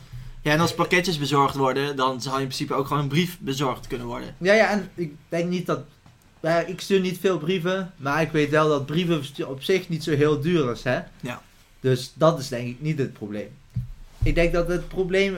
Ja, 0.49 0.55
en 0.55 0.61
als 0.61 0.75
pakketjes 0.75 1.19
bezorgd 1.19 1.57
worden, 1.57 1.97
dan 1.97 2.23
zou 2.23 2.35
in 2.35 2.47
principe 2.47 2.75
ook 2.75 2.87
gewoon 2.87 3.03
een 3.03 3.09
brief 3.09 3.39
bezorgd 3.41 3.87
kunnen 3.87 4.07
worden. 4.07 4.35
Ja, 4.39 4.55
ja, 4.55 4.71
en 4.71 4.91
ik 4.95 5.13
denk 5.29 5.49
niet 5.49 5.67
dat. 5.67 5.81
ja, 6.41 6.61
ik 6.61 6.81
stuur 6.81 7.01
niet 7.01 7.19
veel 7.19 7.39
brieven, 7.39 7.93
maar 7.97 8.23
ik 8.23 8.31
weet 8.31 8.51
wel 8.51 8.69
dat 8.69 8.87
brieven 8.87 9.23
op 9.47 9.63
zich 9.63 9.89
niet 9.89 10.05
zo 10.05 10.11
heel 10.11 10.41
duur 10.41 10.71
is, 10.71 10.83
hè? 10.83 11.01
Ja. 11.21 11.43
Dus 11.81 12.13
dat 12.15 12.39
is 12.39 12.49
denk 12.49 12.69
ik 12.69 12.81
niet 12.81 12.99
het 12.99 13.13
probleem. 13.13 13.49
Ik 14.23 14.35
denk 14.35 14.53
dat 14.53 14.69
het 14.69 14.89
probleem. 14.89 15.37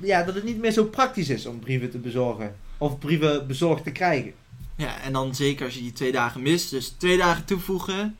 Ja, 0.00 0.22
dat 0.22 0.34
het 0.34 0.44
niet 0.44 0.58
meer 0.58 0.72
zo 0.72 0.84
praktisch 0.84 1.28
is 1.28 1.46
om 1.46 1.58
brieven 1.58 1.90
te 1.90 1.98
bezorgen. 1.98 2.56
Of 2.78 2.98
brieven 2.98 3.46
bezorgd 3.46 3.84
te 3.84 3.90
krijgen. 3.92 4.32
Ja, 4.76 5.00
en 5.00 5.12
dan 5.12 5.34
zeker 5.34 5.64
als 5.64 5.74
je 5.74 5.80
die 5.80 5.92
twee 5.92 6.12
dagen 6.12 6.42
mist. 6.42 6.70
Dus 6.70 6.88
twee 6.88 7.16
dagen 7.16 7.44
toevoegen 7.44 8.16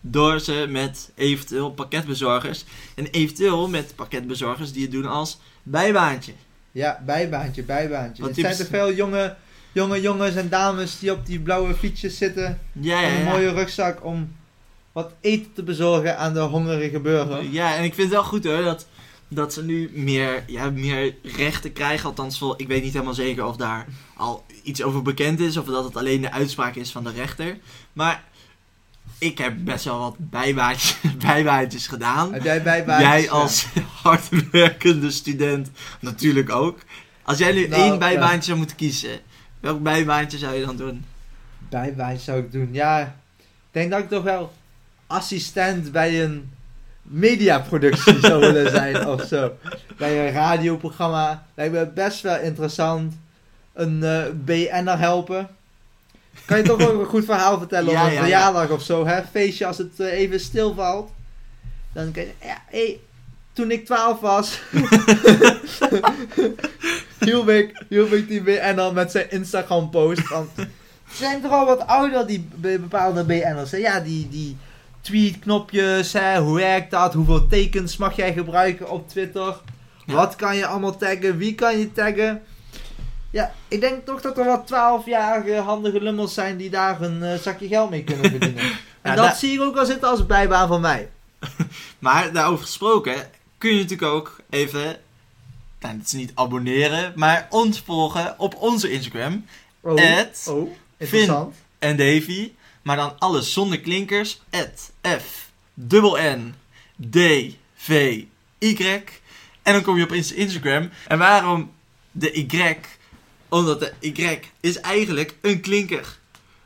door 0.00 0.40
ze 0.40 0.66
met 0.68 1.10
eventueel 1.14 1.70
pakketbezorgers. 1.70 2.64
En 2.94 3.06
eventueel 3.06 3.68
met 3.68 3.92
pakketbezorgers 3.94 4.72
die 4.72 4.82
het 4.82 4.92
doen 4.92 5.06
als 5.06 5.38
bijbaantje. 5.66 6.32
Ja, 6.72 7.02
bijbaantje, 7.06 7.62
bijbaantje. 7.62 8.22
Want 8.22 8.36
Er 8.36 8.42
zijn 8.42 8.56
te 8.56 8.66
veel 8.66 8.92
jonge, 8.92 9.36
jonge 9.72 10.00
jongens 10.00 10.34
en 10.34 10.48
dames 10.48 10.98
die 10.98 11.12
op 11.12 11.26
die 11.26 11.40
blauwe 11.40 11.74
fietsjes 11.74 12.16
zitten. 12.16 12.58
Ja, 12.72 13.00
ja, 13.00 13.08
en 13.08 13.16
een 13.16 13.24
mooie 13.24 13.52
rugzak 13.52 14.04
om 14.04 14.36
wat 14.92 15.12
eten 15.20 15.52
te 15.52 15.62
bezorgen 15.62 16.18
aan 16.18 16.34
de 16.34 16.40
hongerige 16.40 17.00
burger. 17.00 17.42
Ja, 17.42 17.76
en 17.76 17.84
ik 17.84 17.94
vind 17.94 18.08
het 18.08 18.18
wel 18.18 18.28
goed 18.28 18.44
hoor 18.44 18.62
dat, 18.62 18.86
dat 19.28 19.52
ze 19.52 19.64
nu 19.64 19.90
meer, 19.94 20.44
ja, 20.46 20.70
meer 20.70 21.14
rechten 21.22 21.72
krijgen. 21.72 22.08
Althans, 22.08 22.42
ik 22.56 22.68
weet 22.68 22.82
niet 22.82 22.92
helemaal 22.92 23.14
zeker 23.14 23.44
of 23.44 23.56
daar 23.56 23.86
al 24.16 24.44
iets 24.62 24.82
over 24.82 25.02
bekend 25.02 25.40
is. 25.40 25.56
Of 25.56 25.66
dat 25.66 25.84
het 25.84 25.96
alleen 25.96 26.20
de 26.20 26.32
uitspraak 26.32 26.74
is 26.74 26.90
van 26.90 27.04
de 27.04 27.12
rechter. 27.12 27.58
Maar 27.92 28.24
ik 29.18 29.38
heb 29.38 29.54
best 29.64 29.84
wel 29.84 29.98
wat 29.98 30.14
bijbaantjes, 30.18 30.96
bijbaantjes 31.26 31.86
gedaan. 31.86 32.32
Heb 32.32 32.42
jij 32.44 32.62
bijbaantjes? 32.62 33.08
Jij 33.10 33.22
Ja. 33.22 33.30
als 33.30 33.66
hardwerkende 34.02 35.10
student 35.10 35.70
natuurlijk 36.00 36.50
ook. 36.50 36.78
Als 37.22 37.38
jij 37.38 37.52
nu 37.52 37.68
Nou, 37.68 37.82
één 37.82 37.92
ja. 37.92 37.98
bijbaantje 37.98 38.42
zou 38.42 38.58
moeten 38.58 38.76
kiezen, 38.76 39.18
welk 39.60 39.82
bijbaantje 39.82 40.38
zou 40.38 40.54
je 40.54 40.64
dan 40.66 40.76
doen? 40.76 41.04
Bijbaan 41.68 42.18
zou 42.18 42.38
ik 42.38 42.52
doen. 42.52 42.68
Ja, 42.72 43.00
ik 43.00 43.42
denk 43.70 43.90
dat 43.90 44.00
ik 44.00 44.08
toch 44.08 44.22
wel 44.22 44.52
assistent 45.06 45.92
bij 45.92 46.24
een 46.24 46.50
mediaproductie 47.02 48.20
zou 48.20 48.40
willen 48.52 48.70
zijn 48.70 49.06
of 49.06 49.22
zo. 49.22 49.52
Bij 49.96 50.26
een 50.26 50.32
radioprogramma. 50.32 51.46
Lijkt 51.54 51.72
me 51.72 51.86
best 51.86 52.20
wel 52.20 52.38
interessant. 52.40 53.14
Een 53.72 54.02
eh 54.02 54.22
BN'er 54.44 54.98
helpen. 54.98 55.48
Kan 56.44 56.56
je 56.56 56.62
toch 56.64 56.88
ook 56.88 57.00
een 57.00 57.06
goed 57.06 57.24
verhaal 57.24 57.58
vertellen 57.58 57.92
Ja, 57.92 58.00
op 58.00 58.06
een 58.06 58.12
ja, 58.12 58.18
ja. 58.18 58.20
verjaardag 58.20 58.70
of 58.70 58.82
zo, 58.82 59.06
hè? 59.06 59.22
Feestje 59.30 59.66
als 59.66 59.78
het 59.78 60.00
eh, 60.00 60.12
even 60.12 60.40
stilvalt. 60.40 61.10
Dan 61.92 62.10
kan 62.12 62.22
je, 62.22 62.30
ja, 62.42 62.62
hé, 62.66 63.00
toen 63.52 63.70
ik 63.70 63.84
12 63.86 64.20
was, 64.20 64.60
hielp 67.24 67.48
ik, 67.48 67.84
hielp 67.88 68.12
ik 68.12 68.28
die 68.28 68.42
BN'er 68.42 68.92
met 68.92 69.10
zijn 69.10 69.30
Instagram 69.30 69.90
post 69.90 70.20
van... 70.20 70.48
Ze 71.10 71.16
zijn 71.16 71.40
toch 71.42 71.52
al 71.52 71.66
wat 71.66 71.86
ouder, 71.86 72.26
die 72.26 72.48
be- 72.54 72.78
bepaalde 72.80 73.24
BN'ers. 73.24 73.70
Ja, 73.70 74.00
die, 74.00 74.28
die 74.28 74.56
tweetknopjes, 75.00 76.12
hè, 76.12 76.38
hoe 76.40 76.56
werkt 76.56 76.90
dat? 76.90 77.14
Hoeveel 77.14 77.46
tekens 77.46 77.96
mag 77.96 78.16
jij 78.16 78.32
gebruiken 78.32 78.90
op 78.90 79.08
Twitter? 79.08 79.56
Wat 80.06 80.36
kan 80.36 80.56
je 80.56 80.66
allemaal 80.66 80.96
taggen? 80.96 81.36
Wie 81.36 81.54
kan 81.54 81.78
je 81.78 81.92
taggen? 81.92 82.42
Ja, 83.36 83.54
ik 83.68 83.80
denk 83.80 84.04
toch 84.06 84.20
dat 84.20 84.38
er 84.38 84.44
wat 84.44 84.72
12-jarige 84.72 85.54
handige 85.54 86.00
lummels 86.00 86.34
zijn 86.34 86.56
die 86.56 86.70
daar 86.70 87.00
een 87.00 87.22
eh, 87.22 87.38
zakje 87.38 87.68
geld 87.68 87.90
mee 87.90 88.04
kunnen 88.04 88.30
verdienen. 88.30 88.62
en 89.02 89.10
Ja, 89.10 89.14
dat 89.14 89.36
zie 89.36 89.52
ik 89.52 89.60
ook 89.60 89.74
wel 89.74 89.84
zitten 89.84 90.08
als 90.08 90.26
bijbaan 90.26 90.68
van 90.68 90.80
mij. 90.80 91.08
Maar 91.98 92.32
daarover 92.32 92.64
gesproken, 92.64 93.30
kun 93.58 93.70
je 93.70 93.80
natuurlijk 93.82 94.12
ook 94.12 94.40
even, 94.50 94.96
nou, 95.80 95.96
het 95.96 96.06
is 96.06 96.12
niet 96.12 96.32
abonneren, 96.34 97.12
maar 97.14 97.46
ons 97.50 97.80
volgen 97.80 98.34
op 98.38 98.54
onze 98.54 98.90
Instagram. 98.90 99.46
Oh, 99.80 99.92
oh 100.46 100.68
interessant. 100.96 101.54
en 101.78 101.96
Davy, 101.96 102.52
maar 102.82 102.96
dan 102.96 103.18
alles 103.18 103.52
zonder 103.52 103.80
klinkers. 103.80 104.40
At 104.50 104.92
F, 105.20 105.50
dubbel 105.74 106.16
N, 106.16 106.54
D, 107.10 107.16
V, 107.74 108.22
Y. 108.58 109.02
En 109.62 109.72
dan 109.72 109.82
kom 109.82 109.96
je 109.96 110.04
op 110.04 110.12
Inst- 110.12 110.30
Instagram. 110.30 110.90
En 111.08 111.18
waarom 111.18 111.72
de 112.10 112.32
Y? 112.32 112.76
Omdat 113.48 113.80
de 113.80 113.92
Y 114.00 114.38
is 114.60 114.80
eigenlijk 114.80 115.34
een 115.40 115.60
klinker. 115.60 116.18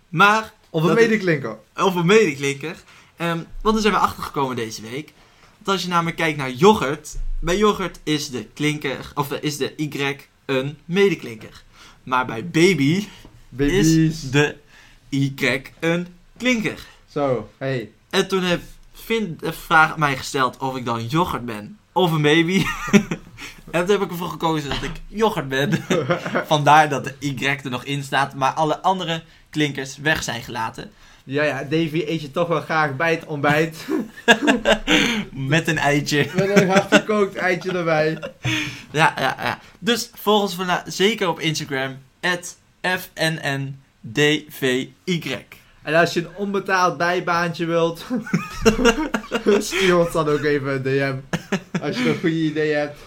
Maar, 0.08 0.52
Of 0.70 0.82
een 0.82 0.88
Dat- 0.88 0.96
medeklinker. 0.98 1.58
of 1.76 1.94
een 1.94 2.06
medeklinker. 2.06 2.76
Ehm, 3.16 3.38
want 3.62 3.74
daar 3.74 3.80
zijn 3.80 3.94
we 3.94 4.00
achtergekomen 4.00 4.56
deze 4.56 4.82
week. 4.82 5.12
Want 5.56 5.68
als 5.68 5.82
je 5.82 5.88
namelijk 5.88 6.16
kijkt 6.16 6.38
naar 6.38 6.50
yoghurt. 6.50 7.16
Bij 7.40 7.56
yoghurt 7.56 7.98
is 8.02 8.30
de 8.30 8.44
klinker, 8.54 9.10
of 9.14 9.32
is 9.32 9.56
de 9.56 9.72
Y 9.76 10.16
een 10.46 10.78
medeklinker. 10.84 11.62
Maar 12.02 12.26
bij 12.26 12.44
baby 12.48 13.06
Baby's. 13.48 13.86
is 13.86 14.30
de 14.30 14.56
Y 15.08 15.32
een 15.80 16.06
klinker. 16.36 16.86
Zo, 17.12 17.50
hey. 17.58 17.90
En 18.10 18.28
toen 18.28 18.42
heb 18.42 18.60
vind 18.92 19.40
de 19.40 19.52
vraag 19.52 19.92
aan 19.92 19.98
mij 19.98 20.16
gesteld 20.16 20.56
of 20.58 20.76
ik 20.76 20.84
dan 20.84 21.06
yoghurt 21.06 21.44
ben 21.44 21.78
of 21.92 22.12
een 22.12 22.22
baby. 22.22 22.64
en 23.70 23.86
toen 23.86 23.90
heb 23.90 24.02
ik 24.02 24.10
ervoor 24.10 24.28
gekozen 24.28 24.68
dat 24.68 24.82
ik 24.82 25.00
yoghurt 25.06 25.48
ben. 25.48 25.84
Vandaar 26.46 26.88
dat 26.88 27.04
de 27.04 27.14
Y 27.18 27.44
er 27.44 27.70
nog 27.70 27.84
in 27.84 28.02
staat, 28.02 28.34
maar 28.34 28.52
alle 28.52 28.80
andere 28.80 29.22
klinkers 29.50 29.96
weg 29.96 30.22
zijn 30.22 30.42
gelaten. 30.42 30.90
Ja, 31.24 31.42
ja, 31.42 31.62
Davy 31.62 32.04
eet 32.06 32.20
je 32.20 32.30
toch 32.30 32.48
wel 32.48 32.60
graag 32.60 32.96
bij 32.96 33.10
het 33.10 33.24
ontbijt. 33.24 33.86
Met 35.32 35.68
een 35.68 35.78
eitje. 35.78 36.26
Met 36.34 36.60
een 36.60 36.68
hardgekookt 36.68 37.36
eitje 37.36 37.72
erbij. 37.72 38.18
Ja, 38.90 39.14
ja, 39.18 39.36
ja. 39.38 39.58
Dus 39.78 40.10
volg 40.14 40.42
ons 40.42 40.56
zeker 40.86 41.28
op 41.28 41.40
Instagram. 41.40 41.98
FNNDVY. 42.80 44.88
En 45.82 45.94
als 45.94 46.12
je 46.12 46.20
een 46.20 46.36
onbetaald 46.36 46.96
bijbaantje 46.96 47.66
wilt, 47.66 48.04
stuur 49.58 49.98
ons 49.98 50.12
dan 50.12 50.28
ook 50.28 50.42
even 50.42 50.72
een 50.72 50.82
DM. 50.82 51.14
Als 51.82 51.98
je 51.98 52.08
een 52.08 52.20
goede 52.20 52.40
idee 52.40 52.72
hebt. 52.72 52.98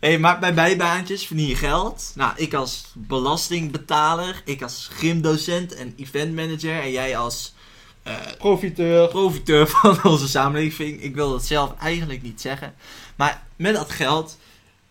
Hey, 0.00 0.18
maar 0.18 0.38
bij 0.38 0.54
bijbaantjes 0.54 1.26
verdien 1.26 1.46
je 1.46 1.56
geld. 1.56 2.12
Nou, 2.14 2.32
ik 2.36 2.54
als 2.54 2.84
belastingbetaler, 2.94 4.42
ik 4.44 4.62
als 4.62 4.88
gymdocent 4.92 5.74
en 5.74 5.94
eventmanager 5.96 6.80
en 6.80 6.90
jij 6.90 7.16
als 7.16 7.54
eh, 8.02 8.14
Profiteur. 8.38 9.08
profiteur 9.08 9.66
van 9.76 9.98
onze 10.04 10.28
samenleving. 10.28 11.02
Ik 11.02 11.14
wil 11.14 11.30
dat 11.30 11.44
zelf 11.44 11.74
eigenlijk 11.80 12.22
niet 12.22 12.40
zeggen. 12.40 12.74
Maar 13.16 13.42
met 13.56 13.74
dat 13.74 13.90
geld 13.90 14.38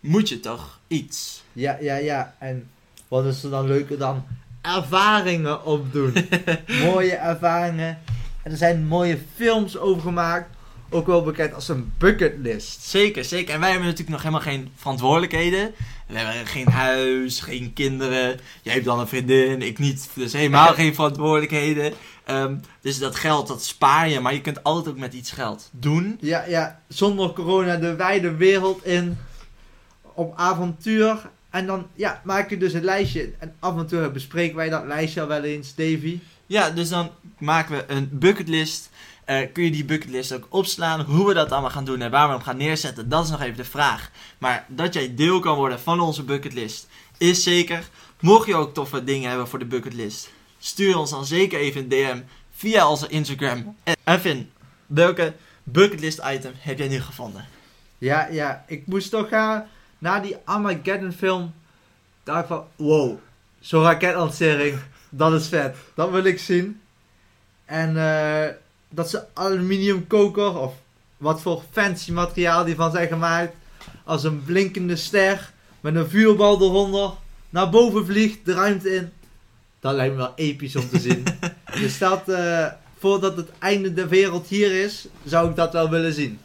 moet 0.00 0.28
je 0.28 0.40
toch 0.40 0.78
iets. 0.86 1.42
Ja, 1.52 1.76
ja, 1.80 1.96
ja. 1.96 2.34
En 2.38 2.70
wat 3.08 3.24
is 3.24 3.42
er 3.42 3.50
dan 3.50 3.66
leuker 3.66 3.98
dan 3.98 4.24
ervaringen 4.60 5.64
opdoen? 5.64 6.28
mooie 6.84 7.14
ervaringen. 7.14 7.98
En 8.42 8.50
er 8.50 8.56
zijn 8.56 8.86
mooie 8.86 9.18
films 9.34 9.78
over 9.78 10.02
gemaakt. 10.02 10.55
Ook 10.90 11.06
wel 11.06 11.22
bekend 11.22 11.54
als 11.54 11.68
een 11.68 11.92
bucketlist. 11.98 12.82
Zeker, 12.82 13.24
zeker. 13.24 13.54
En 13.54 13.60
wij 13.60 13.70
hebben 13.70 13.86
natuurlijk 13.86 14.12
nog 14.12 14.22
helemaal 14.22 14.52
geen 14.52 14.70
verantwoordelijkheden. 14.76 15.74
We 16.06 16.18
hebben 16.18 16.46
geen 16.46 16.68
huis, 16.68 17.40
geen 17.40 17.72
kinderen. 17.72 18.40
Jij 18.62 18.72
hebt 18.72 18.84
dan 18.84 19.00
een 19.00 19.08
vriendin, 19.08 19.62
ik 19.62 19.78
niet. 19.78 20.08
Dus 20.14 20.32
helemaal 20.32 20.74
geen 20.82 20.94
verantwoordelijkheden. 20.94 21.92
Ehm, 22.24 22.56
dus 22.80 22.98
dat 22.98 23.16
geld, 23.16 23.48
dat 23.48 23.64
spaar 23.64 24.08
je. 24.08 24.20
Maar 24.20 24.32
je 24.32 24.40
kunt 24.40 24.62
altijd 24.62 24.94
ook 24.94 25.00
met 25.00 25.14
iets 25.14 25.30
geld 25.30 25.70
doen. 25.72 26.18
Ja, 26.20 26.44
ja. 26.44 26.80
Zonder 26.88 27.32
corona 27.32 27.76
de 27.76 27.96
wijde 27.96 28.34
wereld 28.34 28.84
in. 28.84 29.18
Op 30.02 30.32
avontuur. 30.36 31.30
En 31.50 31.66
dan 31.66 31.86
ja, 31.94 32.20
maak 32.24 32.50
je 32.50 32.56
dus 32.56 32.72
een 32.72 32.84
lijstje. 32.84 33.32
En 33.38 33.54
af 33.58 33.76
en 33.76 33.86
toe 33.86 34.10
bespreken 34.10 34.56
wij 34.56 34.68
dat 34.68 34.86
lijstje 34.86 35.20
al 35.20 35.26
wel 35.26 35.42
eens, 35.42 35.74
Davy. 35.74 36.18
Ja, 36.46 36.70
dus 36.70 36.88
dan 36.88 37.10
maken 37.38 37.76
we 37.76 37.84
een 37.86 38.08
bucketlist. 38.12 38.90
Eh, 39.26 39.52
kun 39.52 39.64
je 39.64 39.70
die 39.70 39.84
bucketlist 39.84 40.32
ook 40.32 40.46
opslaan? 40.48 41.00
Hoe 41.00 41.26
we 41.26 41.34
dat 41.34 41.52
allemaal 41.52 41.70
gaan 41.70 41.84
doen 41.84 42.00
en 42.00 42.10
waar 42.10 42.26
we 42.26 42.34
hem 42.34 42.42
gaan 42.42 42.56
neerzetten, 42.56 43.08
dat 43.08 43.24
is 43.24 43.30
nog 43.30 43.40
even 43.40 43.56
de 43.56 43.64
vraag. 43.64 44.10
Maar 44.38 44.64
dat 44.68 44.94
jij 44.94 45.14
deel 45.14 45.40
kan 45.40 45.56
worden 45.56 45.80
van 45.80 46.00
onze 46.00 46.22
bucketlist 46.22 46.88
is 47.18 47.42
zeker. 47.42 47.88
Mocht 48.20 48.46
je 48.46 48.54
ook 48.54 48.74
toffe 48.74 49.04
dingen 49.04 49.28
hebben 49.28 49.48
voor 49.48 49.58
de 49.58 49.64
bucketlist, 49.64 50.30
stuur 50.58 50.98
ons 50.98 51.10
dan 51.10 51.26
zeker 51.26 51.58
even 51.58 51.80
een 51.80 51.88
DM 51.88 52.20
via 52.50 52.88
onze 52.88 53.08
Instagram. 53.08 53.76
En 54.04 54.20
Finn, 54.20 54.50
welke 54.86 55.34
bucketlist 55.62 56.20
item 56.24 56.52
heb 56.56 56.78
jij 56.78 56.88
nu 56.88 57.00
gevonden? 57.00 57.44
Ja, 57.98 58.28
ja. 58.30 58.64
Ik 58.66 58.86
moest 58.86 59.10
toch 59.10 59.28
gaan. 59.28 59.66
Na 59.98 60.20
die 60.20 60.36
Armageddon 60.44 61.12
film. 61.12 61.54
Ik 62.24 62.44
van, 62.46 62.64
wow. 62.76 63.18
Zo'n 63.60 63.82
raketlancering. 63.82 64.78
Dat 65.08 65.32
is 65.32 65.48
vet. 65.48 65.76
Dat 65.94 66.10
wil 66.10 66.24
ik 66.24 66.38
zien. 66.38 66.80
En 67.64 67.96
eh, 67.96 68.54
dat 68.96 69.10
ze 69.10 69.24
aluminiumkoker. 69.34 70.58
Of 70.58 70.74
wat 71.16 71.40
voor 71.40 71.62
fancy 71.70 72.12
materiaal 72.12 72.64
die 72.64 72.74
van 72.74 72.90
zijn 72.90 73.08
gemaakt. 73.08 73.54
Als 74.04 74.24
een 74.24 74.44
blinkende 74.44 74.96
ster. 74.96 75.52
Met 75.80 75.94
een 75.94 76.08
vuurbal 76.08 76.60
eronder. 76.62 77.10
Naar 77.50 77.70
boven 77.70 78.06
vliegt. 78.06 78.38
De 78.44 78.52
ruimte 78.52 78.94
in. 78.94 79.12
Dat 79.80 79.94
lijkt 79.94 80.12
me 80.12 80.18
wel 80.18 80.32
episch 80.36 80.76
om 80.76 80.88
te 80.88 80.98
zien. 80.98 81.24
dus 81.80 81.98
dat, 81.98 82.28
eh, 82.28 82.66
voordat 82.98 83.36
het 83.36 83.48
einde 83.58 83.92
der 83.92 84.08
wereld 84.08 84.46
hier 84.46 84.84
is. 84.84 85.06
Zou 85.24 85.50
ik 85.50 85.56
dat 85.56 85.72
wel 85.72 85.90
willen 85.90 86.12
zien. 86.12 86.38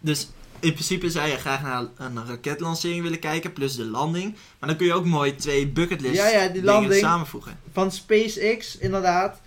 Dus 0.00 0.28
in 0.60 0.72
principe 0.72 1.10
zou 1.10 1.28
je 1.28 1.36
graag 1.36 1.62
naar 1.62 1.86
een 1.96 2.26
raketlancering 2.26 3.02
willen 3.02 3.18
kijken, 3.18 3.52
plus 3.52 3.76
de 3.76 3.84
landing. 3.84 4.36
Maar 4.58 4.68
dan 4.68 4.78
kun 4.78 4.86
je 4.86 4.92
ook 4.94 5.04
mooi 5.04 5.36
twee 5.36 5.68
bucketlist 5.68 6.14
Ja, 6.14 6.28
ja, 6.28 6.48
die 6.48 6.62
dingen 6.62 6.98
samenvoegen. 6.98 7.58
van 7.72 7.92
SpaceX, 7.92 8.78
inderdaad. 8.78 9.40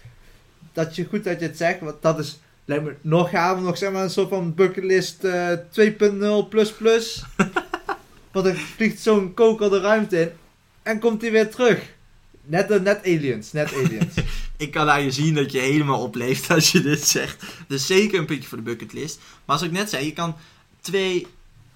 Dat 0.77 0.95
je 0.95 1.05
goed 1.05 1.23
dat 1.23 1.39
je 1.39 1.45
het 1.45 1.57
zegt, 1.57 1.79
want 1.79 2.01
dat 2.01 2.19
is 2.19 2.39
lijkt 2.65 2.83
me 2.83 2.95
nog 3.01 3.29
gaver, 3.29 3.63
nog 3.63 3.77
zeg 3.77 3.91
maar 3.91 4.03
een 4.03 4.09
soort 4.09 4.29
van 4.29 4.53
bucketlist 4.53 5.23
eh 5.23 5.51
2.0 6.41 6.49
plus 6.49 6.71
plus. 6.71 7.23
want 8.31 8.45
dan 8.45 8.55
vliegt 8.55 9.01
zo'n 9.01 9.33
koker 9.33 9.69
de 9.69 9.79
ruimte 9.79 10.21
in 10.21 10.29
en 10.83 10.99
komt 10.99 11.21
hij 11.21 11.31
weer 11.31 11.49
terug. 11.49 11.81
Net, 12.43 12.71
eh, 12.71 12.79
net 12.79 12.99
aliens, 13.05 13.51
net 13.51 13.73
aliens. 13.73 14.13
Ik 14.57 14.71
kan 14.71 14.89
aan 14.89 15.03
je 15.03 15.11
zien 15.11 15.33
dat 15.33 15.51
je 15.51 15.59
helemaal 15.59 16.01
opleeft 16.01 16.49
als 16.55 16.71
je 16.71 16.81
dit 16.81 17.07
zegt. 17.07 17.43
Dus 17.67 17.85
zeker 17.85 18.19
een 18.19 18.25
puntje 18.25 18.49
voor 18.49 18.57
de 18.57 18.63
bucketlist. 18.63 19.17
Maar 19.17 19.55
als 19.55 19.65
ik 19.65 19.71
net 19.71 19.89
zei, 19.89 20.05
je 20.05 20.13
kan 20.13 20.35
twee 20.81 21.27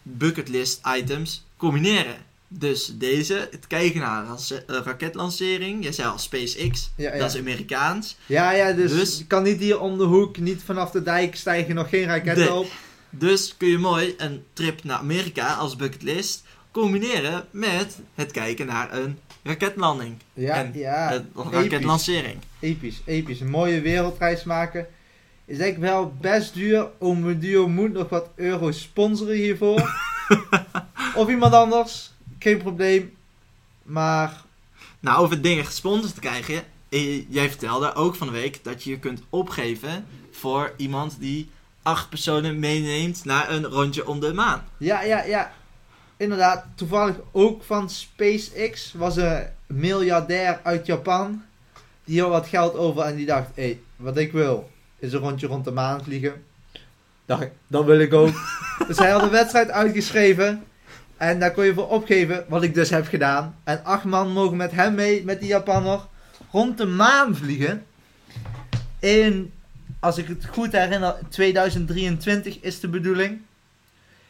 bucketlist 0.02 0.82
items 0.98 1.46
combineren. 1.58 2.16
Dus 2.54 2.86
deze, 2.96 3.48
het 3.52 3.68
kijken 3.68 4.00
naar 4.00 4.26
een 4.30 4.38
een 4.66 4.84
raketlancering. 4.84 5.84
Jij 5.84 5.92
zei 5.92 6.08
al 6.10 6.18
SpaceX, 6.20 6.92
Ja, 6.96 7.14
ja. 7.14 7.20
dat 7.20 7.34
is 7.34 7.40
Amerikaans. 7.40 8.18
ja, 8.26 8.52
ja, 8.52 8.72
dus, 8.72 8.92
Dus- 8.92 9.18
je 9.18 9.26
kan 9.28 9.44
niet 9.44 9.60
hier 9.60 9.80
om 9.80 9.98
de 9.98 10.04
hoek, 10.04 10.38
niet 10.38 10.62
vanaf 10.66 10.92
de 10.92 11.04
dijk 11.04 11.36
stijgen, 11.36 11.76
nog 11.76 11.90
geen 11.90 12.06
raketten 12.06 12.56
op. 12.58 12.68
Dus 13.10 13.56
kun 13.58 13.68
je 13.68 13.78
mooi 13.78 14.14
een 14.18 14.44
trip 14.54 14.84
naar 14.84 14.98
Amerika 14.98 15.54
als 15.54 15.76
bucketlist 15.76 16.44
combineren 16.72 17.46
met 17.52 18.00
het 18.16 18.32
kijken 18.32 18.66
naar 18.66 18.94
een 18.94 19.20
raketlanding. 19.44 20.16
Ja, 20.34 20.56
En 20.56 20.72
ja, 20.76 21.14
een 21.14 21.52
raketlancering. 21.52 22.38
Episch, 22.60 23.02
episch. 23.06 23.40
Een 23.40 23.50
mooie 23.50 23.82
wereldreis 23.82 24.44
maken. 24.44 24.88
Is 25.46 25.58
denk 25.58 25.74
ik 25.76 25.82
wel 25.82 26.14
best 26.22 26.54
duur. 26.54 26.88
Ome 27.00 27.38
Duo 27.38 27.68
moet 27.68 27.94
nog 27.94 28.10
wat 28.10 28.30
euro 28.36 28.72
sponsoren 28.72 29.36
hiervoor. 29.36 29.90
of 31.16 31.30
iemand 31.30 31.54
anders. 31.54 32.12
Geen 32.42 32.58
probleem. 32.58 33.14
Maar 33.84 34.42
Nou, 35.00 35.18
over 35.24 35.42
dingen 35.42 35.66
gesponsord 35.66 36.14
te 36.14 36.20
krijgen. 36.20 36.64
eh, 36.90 37.30
Jij 37.32 37.50
vertelde 37.50 37.94
ook 37.94 38.16
van 38.16 38.28
de 38.28 38.34
week 38.34 38.64
dat 38.64 38.84
je 38.84 38.90
je 38.90 39.00
kunt 39.00 39.22
opgeven 39.30 40.06
voor 40.32 40.74
iemand 40.78 41.20
die 41.20 41.50
acht 41.84 42.10
personen 42.10 42.60
meeneemt 42.60 43.26
naar 43.26 43.50
een 43.52 43.66
rondje 43.66 44.08
om 44.08 44.20
de 44.20 44.34
maan. 44.34 44.64
ja, 44.78 45.02
ja, 45.02 45.24
ja. 45.24 45.54
Inderdaad, 46.18 46.66
toevallig 46.76 47.16
ook 47.32 47.64
van 47.64 47.90
SpaceX 47.90 48.94
was 48.94 49.16
een 49.16 49.48
miljardair 49.68 50.60
uit 50.64 50.86
Japan. 50.86 51.44
Die 52.04 52.22
had 52.22 52.30
wat 52.30 52.48
geld 52.48 52.76
over 52.76 53.04
en 53.04 53.16
die 53.16 53.26
dacht, 53.26 53.48
hé, 53.56 53.64
hey, 53.64 53.80
wat 53.96 54.18
ik 54.18 54.32
wil 54.32 54.70
is 55.00 55.14
een 55.14 55.20
rondje 55.20 55.48
rond 55.48 55.66
de 55.66 55.72
maan 55.72 56.04
vliegen. 56.04 56.44
Dacht 57.26 57.42
ik, 57.42 57.52
dat 57.68 57.86
wil 57.86 58.00
ik 58.00 58.14
ook. 58.14 58.34
dus 58.88 58.98
hij 58.98 59.10
had 59.12 59.22
een 59.22 59.30
wedstrijd 59.30 59.70
uitgeschreven. 59.70 60.64
En 61.22 61.40
daar 61.40 61.52
kon 61.52 61.66
je 61.66 61.74
voor 61.74 61.90
opgeven, 61.90 62.46
wat 62.48 62.64
ik 62.64 62.74
dus 62.74 62.90
heb 62.90 63.08
gedaan. 63.08 63.56
En 63.64 63.84
acht 63.84 64.04
man 64.04 64.32
mogen 64.32 64.58
met 64.58 64.72
hem 64.72 64.96
mee, 64.96 65.24
met 65.24 65.40
die 65.40 65.48
Japanner, 65.50 66.00
rond 66.52 66.78
de 66.78 66.86
maan 66.86 67.36
vliegen. 67.36 67.86
In, 69.00 69.54
als 70.00 70.18
ik 70.18 70.28
het 70.28 70.46
goed 70.52 70.72
herinner, 70.72 71.16
2023 71.30 72.60
is 72.60 72.80
de 72.80 72.88
bedoeling. 72.88 73.32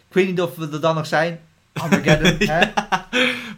Ik 0.07 0.13
weet 0.13 0.27
niet 0.27 0.41
of 0.41 0.55
we 0.55 0.69
er 0.71 0.81
dan 0.81 0.95
nog 0.95 1.07
zijn. 1.07 1.39
Armageddon, 1.73 2.35
hè? 2.55 2.71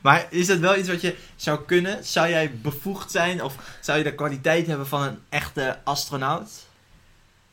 Maar 0.02 0.26
is 0.30 0.48
dat 0.48 0.60
wel 0.60 0.78
iets 0.78 0.90
wat 0.90 1.02
je 1.02 1.16
zou 1.36 1.60
kunnen? 1.66 2.06
Zou 2.06 2.30
jij 2.30 2.52
bevoegd 2.62 3.12
zijn 3.12 3.44
of 3.44 3.56
zou 3.82 3.98
je 3.98 4.04
de 4.04 4.16
kwaliteit 4.16 4.68
hebben 4.68 4.88
van 4.88 5.02
een 5.02 5.18
echte 5.30 5.78
astronaut? 5.84 6.50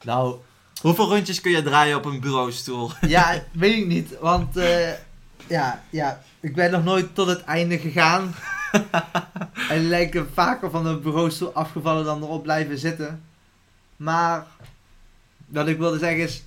Nou, 0.03 0.37
Hoeveel 0.81 1.09
rondjes 1.09 1.41
kun 1.41 1.51
je 1.51 1.63
draaien 1.63 1.97
op 1.97 2.05
een 2.05 2.21
bureaustoel? 2.21 2.91
ja, 3.01 3.43
weet 3.53 3.77
ik 3.77 3.87
niet. 3.87 4.19
Want, 4.19 4.57
eh, 4.57 4.91
ja, 5.51 5.83
ja, 5.91 6.23
ik 6.41 6.55
ben 6.55 6.71
nog 6.71 6.85
nooit 6.85 7.15
tot 7.15 7.27
het 7.29 7.45
einde 7.45 7.79
gegaan. 7.79 8.35
en 9.69 9.89
lijken 9.89 10.29
vaker 10.35 10.71
van 10.71 10.85
de 10.85 10.97
bureaustoel 10.97 11.53
afgevallen 11.53 12.05
dan 12.05 12.23
erop 12.23 12.43
blijven 12.43 12.79
zitten. 12.79 13.23
Maar, 13.97 14.47
wat 15.47 15.69
ik 15.69 15.79
wilde 15.79 15.99
zeggen 15.99 16.23
is, 16.23 16.43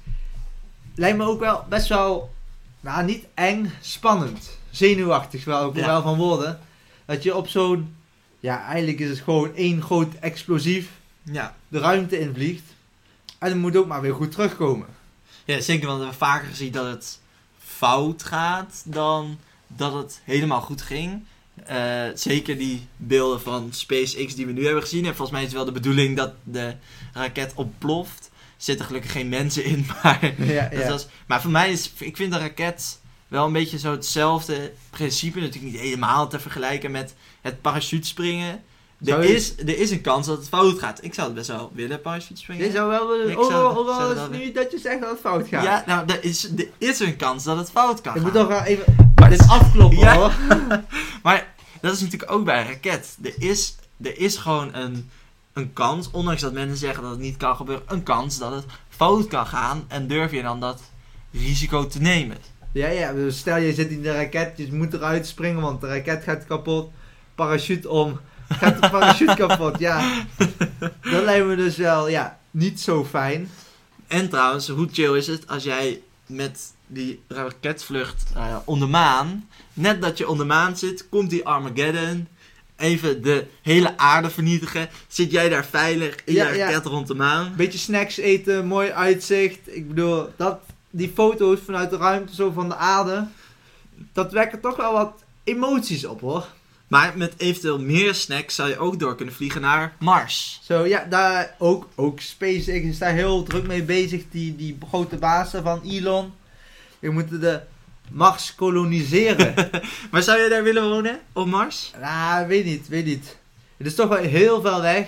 lijkt 0.96 1.18
me 1.18 1.24
ook 1.26 1.40
wel 1.40 1.66
best 1.70 1.88
wel, 1.88 2.34
nou 2.82 3.06
niet 3.06 3.26
eng, 3.34 3.72
spannend. 3.82 4.58
Zenuwachtig 4.70 5.46
wel, 5.46 5.60
ook 5.62 5.76
Ja. 5.76 5.86
wel 5.86 6.02
van 6.02 6.18
worden. 6.18 6.60
Dat 7.06 7.24
je 7.24 7.36
op 7.36 7.48
zo'n, 7.48 7.96
ja 8.40 8.66
eigenlijk 8.66 9.00
is 9.00 9.10
het 9.10 9.20
gewoon 9.20 9.56
één 9.56 9.82
groot 9.82 10.14
explosief 10.20 10.90
Ja. 11.24 11.56
de 11.68 11.80
ruimte 11.80 12.20
invliegt. 12.20 12.64
En 13.40 13.50
het 13.50 13.58
moet 13.58 13.76
ook 13.76 13.88
maar 13.88 14.02
weer 14.02 14.14
goed 14.14 14.32
terugkomen. 14.32 14.88
ja, 15.46 15.60
zeker 15.62 15.86
want 15.88 16.00
we 16.00 16.06
hebben 16.06 16.28
vaker 16.28 16.48
gezien 16.48 16.72
dat 16.72 16.86
het 16.86 17.20
fout 17.78 18.24
gaat 18.24 18.82
dan 18.86 19.38
dat 19.68 19.94
het 19.94 20.22
helemaal 20.24 20.62
goed 20.62 20.82
ging. 20.82 21.24
Eh, 21.66 22.04
zeker 22.16 22.58
die 22.58 22.88
beelden 22.98 23.42
van 23.42 23.68
SpaceX 23.72 24.36
die 24.36 24.46
we 24.46 24.52
nu 24.52 24.64
hebben 24.66 24.82
gezien. 24.84 25.06
En 25.06 25.16
volgens 25.16 25.32
mij 25.32 25.40
is 25.40 25.46
het 25.48 25.56
wel 25.56 25.66
de 25.66 25.72
bedoeling 25.72 26.18
dat 26.18 26.34
de 26.44 26.76
raket 27.14 27.52
ontploft. 27.56 28.32
zitten 28.58 28.86
gelukkig 28.86 29.12
geen 29.12 29.30
mensen 29.30 29.64
in, 29.64 29.86
maar... 30.04 30.34
Ja, 30.44 30.68
dat 30.68 30.80
ja. 30.82 30.90
was- 30.90 31.08
maar 31.28 31.42
voor 31.42 31.52
mij 31.52 31.72
is... 31.72 31.92
Ik 31.98 32.16
vind 32.18 32.32
de 32.32 32.38
raket 32.40 33.00
wel 33.28 33.46
een 33.46 33.54
beetje 33.54 33.80
zo 33.80 33.92
hetzelfde 33.92 34.74
principe. 34.90 35.40
Natuurlijk 35.40 35.72
niet 35.74 35.82
helemaal 35.82 36.28
te 36.30 36.40
vergelijken 36.40 36.92
met 36.92 37.14
het 37.42 37.62
parachutespringen. 37.62 38.64
Er 39.06 39.24
je- 39.28 39.36
is, 39.36 39.58
er 39.58 39.78
is 39.80 39.92
een 39.92 40.02
kans 40.02 40.28
dat 40.28 40.38
het 40.38 40.48
fout 40.48 40.80
gaat. 40.80 41.04
Ik 41.04 41.14
zou 41.14 41.28
het 41.28 41.36
best 41.36 41.48
wel 41.48 41.72
willen, 41.74 42.02
parachutespringen. 42.02 42.66
Je 42.66 42.72
zou 42.72 42.90
wel 42.90 43.08
willen... 43.08 43.30
Ik 43.30 43.40
Oh, 43.40 43.48
zou- 43.52 43.78
oh, 43.78 43.88
oh, 43.88 44.32
is 44.32 44.38
nu 44.40 44.52
dat 44.52 44.72
je 44.72 44.78
zegt 44.80 45.02
dat 45.02 45.10
het 45.10 45.20
fout 45.20 45.48
gaat. 45.48 45.64
Ja, 45.64 45.84
nou, 45.88 46.10
er 46.12 46.24
is, 46.24 46.50
er 46.58 46.68
is 46.78 47.00
een 47.00 47.16
kans 47.16 47.44
dat 47.44 47.58
het 47.58 47.70
fout 47.72 48.02
kan 48.02 48.16
Ik 48.16 48.22
gaan. 48.22 48.32
moet 48.32 48.40
toch 48.40 48.48
wel 48.48 48.62
even 48.62 48.96
dit 49.30 49.48
afkloppen 49.48 49.98
Ja. 50.00 50.16
hoor. 50.16 50.32
Maar 51.24 51.54
dat 51.82 51.94
is 51.94 52.02
natuurlijk 52.02 52.32
ook 52.32 52.46
bij 52.46 52.62
een 52.62 52.68
raket. 52.68 53.18
Er 53.24 53.34
is, 53.38 53.76
er 54.04 54.18
is 54.20 54.38
gewoon 54.38 54.74
een, 54.76 55.10
een 55.54 55.74
kans, 55.74 56.12
ondanks 56.12 56.42
dat 56.42 56.54
mensen 56.54 56.78
zeggen 56.78 57.02
dat 57.02 57.12
het 57.12 57.20
niet 57.22 57.38
kan 57.38 57.56
gebeuren, 57.56 57.84
een 57.88 58.04
kans 58.04 58.38
dat 58.38 58.52
het 58.52 58.66
fout 58.90 59.28
kan 59.28 59.46
gaan. 59.48 59.84
En 59.88 60.08
durf 60.08 60.32
je 60.32 60.42
dan 60.42 60.60
dat 60.60 60.82
risico 61.32 61.88
te 61.88 62.02
nemen? 62.02 62.38
Ja, 62.72 62.88
ja, 62.88 63.14
dus 63.14 63.38
stel 63.38 63.58
je 63.58 63.74
zit 63.74 63.90
in 63.90 64.02
de 64.02 64.12
raket, 64.14 64.54
je 64.56 64.74
moet 64.74 64.94
eruit 64.94 65.28
springen, 65.28 65.62
want 65.62 65.82
de 65.82 65.88
raket 65.88 66.24
gaat 66.24 66.46
kapot. 66.46 66.90
Parachute 67.36 67.90
om, 67.90 68.20
gaat 68.54 68.82
de 68.82 68.90
parachute 68.90 69.36
kapot. 69.36 69.80
Ja, 69.80 70.26
dat 71.02 71.24
lijkt 71.24 71.46
me 71.46 71.56
dus 71.56 71.78
wel, 71.78 72.10
ja, 72.10 72.40
niet 72.52 72.82
zo 72.82 73.06
fijn. 73.06 73.50
En 74.08 74.30
trouwens, 74.30 74.68
hoe 74.68 74.88
chill 74.92 75.18
is 75.18 75.28
het 75.28 75.48
als 75.48 75.64
jij 75.64 76.02
met 76.26 76.74
die 76.88 77.22
raketvlucht 77.28 78.24
om 78.66 78.80
de 78.80 78.86
maan, 78.86 79.48
net 79.74 80.02
dat 80.02 80.18
je 80.18 80.30
om 80.30 80.38
de 80.38 80.46
maan 80.46 80.78
zit, 80.78 81.10
komt 81.10 81.30
die 81.30 81.46
Armageddon, 81.46 82.28
even 82.76 83.22
de 83.22 83.46
hele 83.62 83.98
aarde 83.98 84.30
vernietigen, 84.30 84.90
zit 85.08 85.32
jij 85.32 85.50
daar 85.50 85.66
veilig 85.66 86.16
in 86.26 86.34
Ja, 86.34 86.48
je 86.50 86.58
ja. 86.58 86.66
raket 86.66 86.86
rond 86.86 87.08
de 87.08 87.16
maan. 87.16 87.54
Beetje 87.56 87.78
snacks 87.78 88.18
eten, 88.18 88.66
mooi 88.68 88.92
uitzicht. 88.92 89.60
Ik 89.66 89.88
bedoel, 89.88 90.30
dat, 90.36 90.60
die 90.90 91.12
foto's 91.16 91.60
vanuit 91.66 91.90
de 91.90 91.98
ruimte, 91.98 92.36
zo 92.36 92.52
van 92.52 92.70
de 92.70 92.76
aarde, 92.76 93.28
dat 94.14 94.32
wekken 94.32 94.62
toch 94.62 94.76
wel 94.76 94.94
wat 94.94 95.24
emoties 95.44 96.06
op 96.06 96.22
hoor. 96.22 96.48
Maar 96.94 97.18
met 97.18 97.34
eventueel 97.38 97.80
meer 97.80 98.16
snacks 98.16 98.56
zou 98.56 98.70
je 98.70 98.78
ook 98.78 99.00
door 99.00 99.16
kunnen 99.16 99.34
vliegen 99.34 99.62
naar 99.62 99.96
Mars. 100.00 100.60
Zo, 100.64 100.86
ja, 100.86 101.06
daar 101.10 101.56
ook, 101.60 101.88
ook 101.96 102.20
SpaceX 102.20 102.86
is 102.86 102.98
daar 102.98 103.14
heel 103.14 103.44
druk 103.44 103.68
mee 103.68 103.84
bezig. 103.84 104.24
Die, 104.32 104.56
die 104.56 104.78
grote 104.90 105.18
bazen 105.18 105.64
van 105.64 105.82
Elon. 105.84 106.34
We 107.00 107.12
moeten 107.12 107.40
de 107.40 107.60
Mars 108.10 108.56
koloniseren. 108.56 109.54
Maar 110.12 110.24
zou 110.24 110.40
je 110.40 110.50
daar 110.50 110.64
willen 110.64 110.90
wonen? 110.90 111.20
Op 111.34 111.48
Mars? 111.48 111.92
nou, 112.02 112.48
weet 112.48 112.66
niet, 112.66 112.88
weet 112.88 113.06
niet. 113.06 113.38
Het 113.78 113.88
is 113.88 113.96
toch 113.96 114.08
wel 114.08 114.24
heel 114.24 114.62
veel 114.62 114.82
weg. 114.82 115.08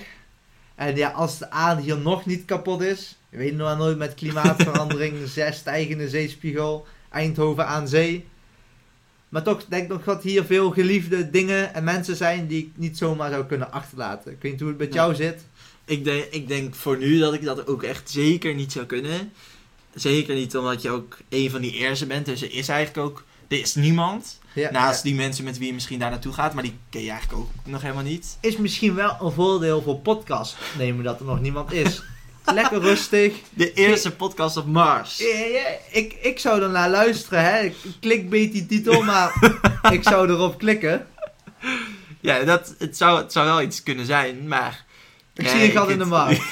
En 0.75 0.95
ja, 0.95 1.09
als 1.09 1.37
de 1.37 1.51
aarde 1.51 1.81
hier 1.81 1.97
nog 1.97 2.25
niet 2.25 2.45
kapot 2.45 2.81
is. 2.81 3.17
Je 3.29 3.37
weet 3.37 3.55
nog 3.55 3.77
nooit 3.77 3.97
met 3.97 4.13
klimaatverandering, 4.13 5.27
zes 5.27 5.57
stijgende 5.57 6.09
zeespiegel, 6.09 6.87
Eindhoven 7.09 7.67
aan 7.67 7.87
zee. 7.87 8.25
Maar 9.29 9.43
toch 9.43 9.65
denk 9.65 9.83
ik 9.83 9.89
nog 9.89 10.03
dat 10.03 10.23
hier 10.23 10.43
veel 10.43 10.71
geliefde 10.71 11.29
dingen 11.29 11.73
en 11.73 11.83
mensen 11.83 12.15
zijn 12.15 12.47
die 12.47 12.63
ik 12.63 12.71
niet 12.75 12.97
zomaar 12.97 13.31
zou 13.31 13.45
kunnen 13.45 13.71
achterlaten. 13.71 14.31
Ik 14.31 14.41
weet 14.41 14.51
niet 14.51 14.61
hoe 14.61 14.69
het 14.69 14.79
met 14.79 14.93
jou 14.93 15.15
zit. 15.15 15.45
Ik 15.85 16.03
denk, 16.03 16.23
ik 16.23 16.47
denk 16.47 16.75
voor 16.75 16.97
nu 16.97 17.19
dat 17.19 17.33
ik 17.33 17.43
dat 17.43 17.67
ook 17.67 17.83
echt 17.83 18.09
zeker 18.09 18.53
niet 18.53 18.71
zou 18.71 18.85
kunnen. 18.85 19.31
Zeker 19.93 20.35
niet 20.35 20.57
omdat 20.57 20.81
je 20.81 20.89
ook 20.89 21.17
een 21.29 21.49
van 21.49 21.61
die 21.61 21.73
eerste 21.73 22.05
bent. 22.05 22.25
Dus 22.25 22.41
er 22.41 22.53
is 22.53 22.67
eigenlijk 22.67 23.07
ook... 23.07 23.23
Er 23.47 23.59
is 23.59 23.75
niemand. 23.75 24.39
Ja, 24.53 24.71
naast 24.71 25.03
ja. 25.03 25.09
die 25.09 25.19
mensen 25.19 25.43
met 25.43 25.57
wie 25.57 25.67
je 25.67 25.73
misschien 25.73 25.99
daar 25.99 26.09
naartoe 26.09 26.33
gaat. 26.33 26.53
Maar 26.53 26.63
die 26.63 26.77
ken 26.89 27.03
je 27.03 27.09
eigenlijk 27.09 27.41
ook 27.41 27.49
nog 27.63 27.81
helemaal 27.81 28.03
niet. 28.03 28.37
is 28.41 28.57
misschien 28.57 28.95
wel 28.95 29.17
een 29.21 29.31
voordeel 29.31 29.81
voor 29.81 29.99
podcast 29.99 30.57
nemen 30.77 31.03
dat 31.03 31.19
er 31.19 31.25
nog 31.25 31.41
niemand 31.41 31.71
is. 31.71 32.01
Lekker 32.53 32.81
rustig. 32.81 33.33
De 33.53 33.73
eerste 33.73 34.11
podcast 34.11 34.57
op 34.57 34.65
Mars. 34.65 35.17
Ja, 35.17 35.77
ik, 35.91 36.13
ik 36.13 36.39
zou 36.39 36.61
er 36.61 36.69
naar 36.69 36.89
luisteren, 36.89 37.43
hè. 37.43 37.59
Ik 37.59 37.75
klikbeet 37.99 38.51
die 38.51 38.65
titel, 38.65 39.03
maar 39.03 39.57
ik 39.91 40.03
zou 40.03 40.29
erop 40.29 40.57
klikken. 40.57 41.07
Ja, 42.19 42.43
dat, 42.43 42.75
het, 42.77 42.97
zou, 42.97 43.17
het 43.17 43.31
zou 43.31 43.45
wel 43.45 43.61
iets 43.61 43.83
kunnen 43.83 44.05
zijn, 44.05 44.47
maar... 44.47 44.85
Ik 45.33 45.43
Nee, 45.43 45.59
zie 45.59 45.71
gat 45.71 45.85
ik 45.85 45.91
in 45.91 45.99
de 45.99 46.05
markt. 46.05 46.43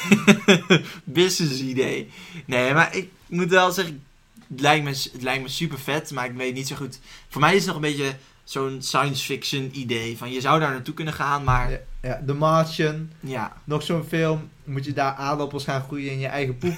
Business 1.04 1.60
idee. 1.60 2.12
Nee, 2.46 2.74
maar 2.74 2.96
ik 2.96 3.10
moet 3.28 3.50
wel 3.50 3.72
zeggen... 3.72 4.04
Het 4.50 4.62
lijkt, 4.62 4.84
me, 4.84 4.90
het 4.90 5.22
lijkt 5.22 5.42
me 5.44 5.50
super 5.50 5.80
vet, 5.80 6.12
maar 6.12 6.26
ik 6.26 6.36
weet 6.36 6.54
niet 6.54 6.68
zo 6.68 6.76
goed... 6.76 7.00
Voor 7.30 7.42
mij 7.42 7.52
is 7.52 7.58
het 7.58 7.66
nog 7.66 7.76
een 7.76 7.82
beetje 7.82 8.16
zo'n 8.44 8.78
science 8.82 9.24
fiction 9.24 9.70
idee. 9.74 10.18
Van 10.18 10.32
je 10.32 10.42
zou 10.42 10.60
daar 10.60 10.72
naartoe 10.72 10.94
kunnen 10.94 11.14
gaan, 11.14 11.44
maar... 11.44 11.72
Ja, 11.72 11.80
ja, 12.04 12.22
The 12.26 12.34
Martian, 12.34 13.12
Ja, 13.20 13.54
nog 13.64 13.84
zo'n 13.84 14.04
film. 14.04 14.50
Moet 14.64 14.86
je 14.86 14.94
daar 14.94 15.14
aardappels 15.14 15.64
gaan 15.64 15.82
groeien 15.82 16.12
in 16.12 16.20
je 16.20 16.28
eigen 16.28 16.58
poep. 16.58 16.74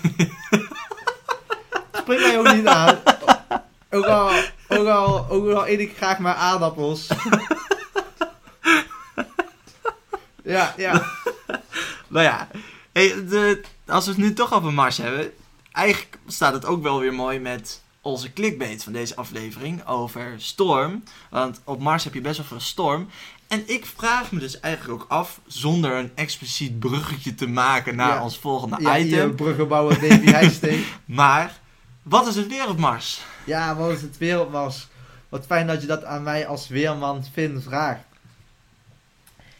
Spring 1.99 2.21
mij 2.21 2.39
ook 2.39 2.53
niet 2.53 2.67
aan. 2.67 2.97
Ook 3.89 4.05
al, 4.05 4.31
ook 4.67 4.87
al, 4.87 5.29
ook 5.29 5.49
al 5.49 5.67
eet 5.67 5.79
ik 5.79 5.97
graag 5.97 6.19
maar 6.19 6.33
aardappels. 6.33 7.07
ja, 10.43 10.73
ja. 10.77 11.05
Nou 12.07 12.25
ja, 12.25 12.47
hey, 12.91 13.27
de, 13.27 13.61
als 13.87 14.05
we 14.05 14.11
het 14.11 14.19
nu 14.19 14.33
toch 14.33 14.53
over 14.53 14.73
Mars 14.73 14.97
hebben. 14.97 15.31
Eigenlijk 15.71 16.17
staat 16.27 16.53
het 16.53 16.65
ook 16.65 16.83
wel 16.83 16.99
weer 16.99 17.13
mooi 17.13 17.39
met 17.39 17.83
onze 18.01 18.33
clickbait 18.33 18.83
van 18.83 18.93
deze 18.93 19.15
aflevering 19.15 19.85
over 19.85 20.33
storm. 20.37 21.03
Want 21.29 21.61
op 21.63 21.79
Mars 21.79 22.03
heb 22.03 22.13
je 22.13 22.21
best 22.21 22.37
wel 22.37 22.45
veel 22.45 22.59
storm. 22.59 23.07
En 23.47 23.63
ik 23.65 23.85
vraag 23.85 24.31
me 24.31 24.39
dus 24.39 24.59
eigenlijk 24.59 25.01
ook 25.01 25.09
af, 25.09 25.39
zonder 25.47 25.91
een 25.95 26.11
expliciet 26.15 26.79
bruggetje 26.79 27.35
te 27.35 27.47
maken 27.47 27.95
naar 27.95 28.09
Ja. 28.15 28.23
ons 28.23 28.37
volgende 28.37 28.75
ja 28.81 28.97
item. 28.97 29.19
hier, 29.19 29.29
bruggenbouwer 29.35 29.99
Davy. 29.99 30.83
Maar, 31.05 31.59
wat 32.03 32.27
is 32.27 32.35
het 32.35 32.47
weer 32.47 32.69
op 32.69 32.77
Mars? 32.77 33.21
Ja, 33.45 33.75
wat 33.75 33.91
is 33.91 34.01
het 34.01 34.17
wereldwas? 34.17 34.87
Wat 35.29 35.45
fijn 35.45 35.67
dat 35.67 35.81
je 35.81 35.87
dat 35.87 36.03
aan 36.03 36.23
mij 36.23 36.47
als 36.47 36.67
weerman 36.67 37.25
Finn 37.33 37.61
vraagt. 37.61 38.01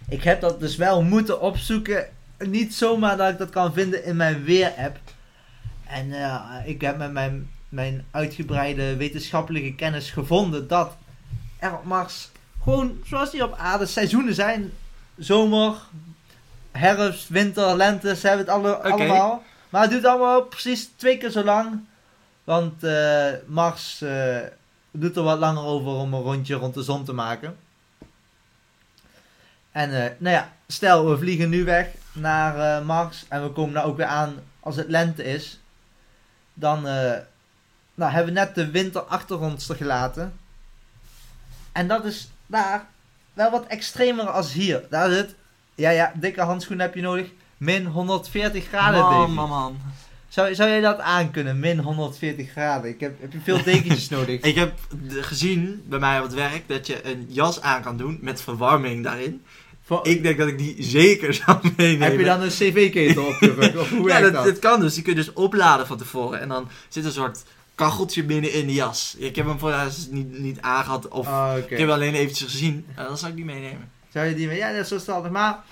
Ik 0.10 0.24
heb 0.24 0.41
dat 0.41 0.60
dus 0.60 0.76
wel 0.76 1.04
moeten 1.04 1.41
opzoeken. 1.41 2.08
Niet 2.38 2.76
zomaar 2.76 3.17
dat 3.17 3.30
ik 3.32 3.38
dat 3.38 3.50
kan 3.50 3.74
vinden 3.74 4.04
in 4.06 4.15
mijn 4.15 4.43
weer-app. 4.43 4.98
En 5.88 6.12
eh, 6.24 6.41
ik 6.65 6.82
heb 6.82 6.98
met 6.98 7.12
mijn, 7.12 7.50
mijn 7.69 8.06
uitgebreide 8.12 8.95
wetenschappelijke 8.95 9.76
kennis 9.76 10.12
gevonden 10.12 10.67
dat 10.67 10.95
er 11.60 11.74
op 11.74 11.84
Mars 11.84 12.30
gewoon 12.65 12.99
zoals 13.04 13.32
die 13.32 13.43
op 13.43 13.58
aarde 13.58 13.86
seizoenen 13.86 14.34
zijn. 14.34 14.73
Zomer, 15.17 15.75
herfst, 16.71 17.30
winter, 17.30 17.75
lente, 17.75 18.15
ze 18.15 18.28
hebben 18.28 18.45
het 18.45 18.56
alle, 18.56 18.75
allemaal. 18.75 19.43
Maar 19.69 19.82
het 19.82 19.91
duurt 19.91 20.06
allemaal 20.06 20.41
precies 20.41 20.89
twee 20.95 21.17
keer 21.17 21.30
zo 21.30 21.43
lang. 21.43 21.86
Want 22.43 22.84
eh, 22.84 23.32
Mars 23.45 24.01
eh, 24.01 24.38
doet 24.91 25.15
er 25.15 25.23
wat 25.23 25.39
langer 25.39 25.63
over 25.63 25.91
om 25.91 26.13
een 26.13 26.21
rondje 26.21 26.56
rond 26.56 26.73
de 26.73 26.84
zon 26.84 27.06
te 27.06 27.13
maken. 27.13 27.58
En 29.71 30.04
eh, 30.04 30.12
nou 30.17 30.36
ja, 30.36 30.54
stel 30.67 31.10
we 31.10 31.17
vliegen 31.17 31.49
nu 31.49 31.63
weg 31.63 31.88
naar 32.13 32.84
Mars 32.84 33.25
en 33.28 33.43
we 33.43 33.49
komen 33.49 33.73
daar 33.73 33.86
ook 33.86 33.97
weer 33.97 34.06
aan 34.06 34.39
als 34.60 34.75
het 34.75 34.89
lente 34.89 35.23
is. 35.23 35.60
Dan 36.54 36.82
nou, 37.93 38.12
hebben 38.12 38.34
we 38.34 38.39
net 38.39 38.56
de 38.56 38.71
winter 38.71 39.01
achter 39.01 39.39
ons 39.39 39.69
gelaten. 39.71 40.39
En 41.71 41.88
dat 41.88 42.06
is 42.06 42.30
daar 42.46 42.86
wel 43.34 43.52
wat 43.52 43.66
extremer 43.68 44.26
als 44.30 44.54
hier. 44.54 44.84
Daar 44.90 45.10
zit, 45.12 45.36
ja 45.76 45.90
ja, 45.90 46.12
dikke 46.16 46.42
handschoenen 46.42 46.86
heb 46.86 46.96
je 46.96 47.02
nodig. 47.02 47.28
Min 47.58 47.86
140 47.86 48.68
graden, 48.68 49.00
man, 49.00 49.12
Davy. 49.20 49.32
man, 49.32 49.50
man. 49.50 49.78
Zou, 50.28 50.56
zou 50.56 50.70
jij 50.70 50.82
dat 50.82 51.00
aankunnen? 51.00 51.60
Min 51.60 51.80
140 51.80 52.50
graden. 52.52 52.90
Ik 52.90 53.00
heb, 53.00 53.22
heb 53.22 53.32
je 53.32 53.40
veel 53.44 53.64
dekentjes 53.64 54.10
nodig? 54.18 54.42
Ik 54.42 54.56
heb 54.56 54.74
gezien 55.10 55.84
bij 55.88 56.00
mij 56.00 56.18
op 56.18 56.24
het 56.24 56.34
werk 56.34 56.68
dat 56.68 56.88
je 56.88 57.06
een 57.12 57.26
jas 57.30 57.62
aan 57.62 57.82
kan 57.82 57.98
doen 57.98 58.18
met 58.22 58.42
verwarming 58.42 59.04
daarin. 59.04 59.44
Voor- 59.84 60.08
Ik 60.08 60.24
denk 60.24 60.38
dat 60.38 60.48
ik 60.48 60.58
die 60.58 60.76
zeker 60.84 61.34
zou 61.34 61.58
meenemen. 61.78 62.08
heb 62.08 62.20
je 62.20 62.26
dan 62.26 62.42
een 62.42 62.50
cv-ketel 62.50 63.26
op 63.26 63.38
je 63.40 63.54
rug? 63.54 63.76
Of 63.76 63.90
hoe 63.90 63.98
ja, 64.00 64.04
werkt 64.06 64.24
dat, 64.24 64.34
dat? 64.34 64.44
dat 64.46 64.60
kan 64.60 64.80
dus. 64.80 64.94
Die 64.94 65.04
kun 65.04 65.14
je 65.16 65.20
dus 65.24 65.34
opladen 65.34 65.88
van 65.88 65.98
tevoren. 65.98 66.40
En 66.40 66.48
dan 66.50 66.70
zit 66.90 67.06
een 67.06 67.12
soort 67.12 67.44
kacheltje 67.76 68.24
binnen 68.24 68.54
in 68.54 68.68
de 68.68 68.74
jas. 68.74 69.16
Ik 69.18 69.36
heb 69.36 69.46
hem 69.46 69.60
voor 69.60 69.72
de 69.72 69.84
rest 69.84 70.12
niet, 70.12 70.40
niet 70.40 70.62
aangehad. 70.62 71.08
Of 71.08 71.28
Ah, 71.28 71.58
ik 71.58 71.70
heb 71.70 71.80
hem 71.80 71.90
alleen 71.90 72.14
eventjes 72.14 72.52
gezien. 72.52 72.86
Uh, 72.92 72.98
dan 73.08 73.18
zou 73.18 73.30
ik 73.32 73.36
die 73.38 73.46
meenemen. 73.46 73.92
Zou 74.14 74.26
je 74.28 74.36
die 74.36 74.48
mee? 74.48 74.58
Ja, 74.58 74.72
dat 74.72 74.82
is 74.82 74.88
zo 74.88 74.98
standaard. 75.00 75.34
Maar 75.34 75.64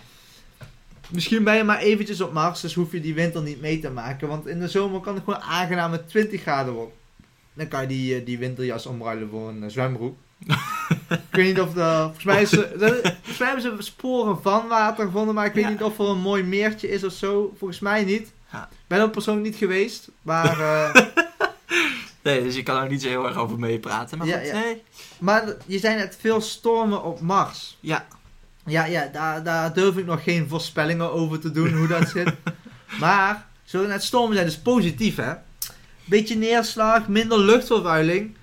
misschien 1.10 1.44
ben 1.44 1.56
je 1.56 1.64
maar 1.64 1.80
eventjes 1.80 2.22
op 2.22 2.34
Mars, 2.34 2.62
dus 2.62 2.74
hoef 2.74 2.92
je 2.92 3.02
die 3.02 3.14
winter 3.14 3.42
niet 3.42 3.62
mee 3.62 3.80
te 3.80 3.90
maken. 3.90 4.28
Want 4.28 4.48
in 4.48 4.60
de 4.60 4.68
zomer 4.68 5.00
kan 5.02 5.14
het 5.16 5.24
gewoon 5.24 5.42
aangenaam 5.42 5.92
met 5.92 6.10
20 6.10 6.42
graden 6.42 6.74
worden. 6.74 6.94
Dan 7.54 7.68
kan 7.68 7.82
je 7.82 7.88
die, 7.88 8.16
eh, 8.20 8.26
die 8.26 8.38
winterjas 8.38 8.86
omruilen 8.86 9.30
voor 9.30 9.50
een 9.50 9.64
eh, 9.64 9.70
zwembroek. 9.70 10.18
ik 11.10 11.20
weet 11.32 11.46
niet 11.46 11.60
of 11.62 11.74
de... 11.74 12.00
Volgens 12.04 12.24
mij, 12.24 12.42
is 12.42 12.52
er- 12.52 12.78
de- 12.80 13.00
volgens 13.04 13.38
mij 13.38 13.48
hebben 13.52 13.64
ze 13.84 13.92
sporen 13.92 14.42
van 14.42 14.68
water 14.68 15.06
gevonden, 15.06 15.36
maar 15.36 15.46
ik 15.46 15.54
weet 15.54 15.64
Ja. 15.64 15.70
niet 15.70 15.84
of 15.84 16.00
er 16.00 16.06
een 16.06 16.20
mooi 16.22 16.44
meertje 16.44 16.90
is 16.90 17.04
of 17.04 17.14
zo. 17.14 17.54
Volgens 17.58 17.80
mij 17.80 18.04
niet. 18.04 18.32
Ja. 18.52 18.70
Ik 18.72 18.78
ben 18.88 19.00
er 19.00 19.10
persoonlijk 19.10 19.46
niet 19.46 19.56
geweest, 19.56 20.10
maar... 20.22 20.60
eh, 20.60 21.02
Nee, 22.24 22.44
dus 22.44 22.56
je 22.56 22.64
kan 22.64 22.84
er 22.84 22.90
niet 22.90 23.02
zo 23.02 23.08
heel 23.08 23.26
erg 23.28 23.38
over 23.38 23.60
meepraten. 23.60 24.18
Maar 24.18 24.28
Ja, 24.28 24.38
goed, 24.38 24.48
ja. 24.48 24.54
nee. 24.60 24.84
maar 25.20 25.44
je 25.66 25.80
zei 25.80 25.96
net 25.96 26.18
veel 26.20 26.42
stormen 26.42 27.04
op 27.04 27.20
Mars. 27.20 27.78
Ja, 27.80 28.06
Ja, 28.66 28.86
ja 28.86 29.10
daar, 29.14 29.44
daar 29.44 29.74
durf 29.74 29.98
ik 29.98 30.06
nog 30.06 30.24
geen 30.24 30.48
voorspellingen 30.50 31.12
over 31.12 31.40
te 31.40 31.52
doen 31.52 31.74
hoe 31.74 31.88
dat 31.88 32.10
zit. 32.10 32.34
Maar 33.00 33.48
zullen 33.64 33.88
net 33.90 34.04
stormen 34.04 34.34
zijn. 34.34 34.46
Dus 34.48 34.58
positief, 34.60 35.16
hè? 35.16 35.34
Beetje 36.06 36.36
neerslag, 36.36 37.08
minder 37.08 37.40
luchtvervuiling. 37.40 38.36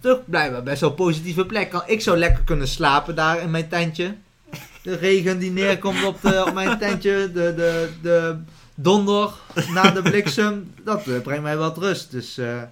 Toch 0.00 0.20
blijkbaar 0.26 0.62
best 0.62 0.80
wel 0.80 0.90
een 0.90 0.96
positieve 0.96 1.46
plek. 1.46 1.70
Kan- 1.70 1.82
Ik 1.86 2.00
zou 2.00 2.18
lekker 2.18 2.44
kunnen 2.44 2.68
slapen 2.68 3.14
daar 3.14 3.40
in 3.40 3.50
mijn 3.50 3.68
tentje. 3.68 4.14
De 4.82 4.96
regen 4.96 5.38
die 5.38 5.50
neerkomt 5.50 6.04
op, 6.04 6.20
de, 6.22 6.44
op 6.46 6.54
mijn 6.54 6.78
tentje. 6.78 7.30
De, 7.32 7.54
de, 7.54 7.90
de 8.02 8.38
donder 8.82 9.30
na 9.72 9.90
de 9.90 10.02
bliksem. 10.02 10.72
Dat 10.84 11.06
eh, 11.06 11.20
brengt 11.22 11.42
mij 11.42 11.56
wat 11.56 11.78
rust. 11.78 12.10
Dus 12.10 12.38
eh 12.38 12.62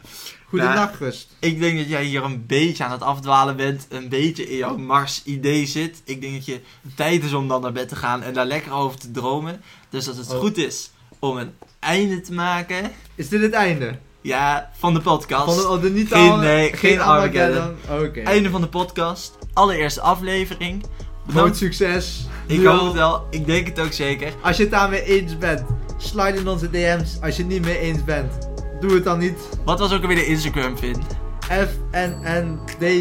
goede 0.49 0.65
Ja. 0.65 0.75
nachtrust. 0.75 1.29
Ik 1.39 1.61
denk 1.61 1.79
dat 1.79 1.89
jij 1.89 2.05
hier 2.05 2.25
een 2.25 2.45
beetje 2.47 2.85
aan 2.85 2.91
het 2.91 3.03
afdwalen 3.03 3.57
bent. 3.57 3.87
Een 3.89 4.09
beetje 4.09 4.49
in 4.51 4.57
jouw 4.57 4.77
Mars-idee 4.77 5.67
zit. 5.67 6.03
Ik 6.05 6.21
denk 6.21 6.33
dat 6.35 6.45
je 6.47 6.61
tijd 6.95 7.25
is 7.25 7.33
om 7.33 7.49
dan 7.49 7.61
naar 7.63 7.73
bed 7.73 7.89
te 7.89 7.97
gaan 7.97 8.23
en 8.23 8.35
daar 8.35 8.47
lekker 8.47 8.73
over 8.73 8.99
te 8.99 9.11
dromen. 9.11 9.61
Dus 9.91 10.09
als 10.09 10.17
het 10.17 10.31
Oh. 10.33 10.39
goed 10.39 10.57
is 10.57 10.91
om 11.19 11.37
een 11.37 11.51
einde 11.79 12.21
te 12.21 12.33
maken. 12.33 12.91
Is 13.15 13.29
dit 13.29 13.43
het 13.43 13.53
einde? 13.53 13.99
Ja, 14.21 14.71
van 14.79 14.95
de 14.95 15.01
podcast. 15.01 15.45
Van 15.45 15.57
de, 15.57 15.69
oh, 15.69 15.83
de 15.83 15.91
niet 15.91 16.09
Geen- 16.09 16.31
al- 16.31 16.37
nee, 16.37 16.73
geen 16.73 17.01
Armageddon. 17.01 17.75
Oké. 18.01 18.21
Einde 18.21 18.51
van 18.51 18.61
de 18.61 18.67
podcast. 18.69 19.39
Allereerste 19.53 20.01
aflevering. 20.01 20.85
Groot 21.29 21.57
succes. 21.57 22.27
Ik 22.47 22.65
hoop 22.65 22.85
het 22.85 22.93
wel. 22.93 23.27
Ik 23.31 23.47
denk 23.47 23.67
het 23.67 23.81
ook 23.81 23.93
zeker. 23.93 24.33
Als 24.43 24.57
je 24.57 24.63
het 24.63 24.73
daarmee 24.73 25.03
eens 25.05 25.39
bent, 25.39 25.63
slide 26.07 26.39
in 26.39 26.49
onze 26.49 26.71
DM's. 26.71 27.19
Als 27.23 27.37
je 27.37 27.43
het 27.43 27.53
niet 27.53 27.65
mee 27.65 27.79
eens 27.79 28.05
bent, 28.05 28.49
doe 28.81 28.95
het 28.95 29.05
dan 29.05 29.19
niet. 29.19 29.39
Wat 29.65 29.79
was 29.79 29.93
ook 29.93 30.03
alweer 30.03 30.17
de 30.17 30.27
Instagram, 30.27 30.79
Vin? 30.79 31.03
F-N-N-D-V-Y. 31.41 32.97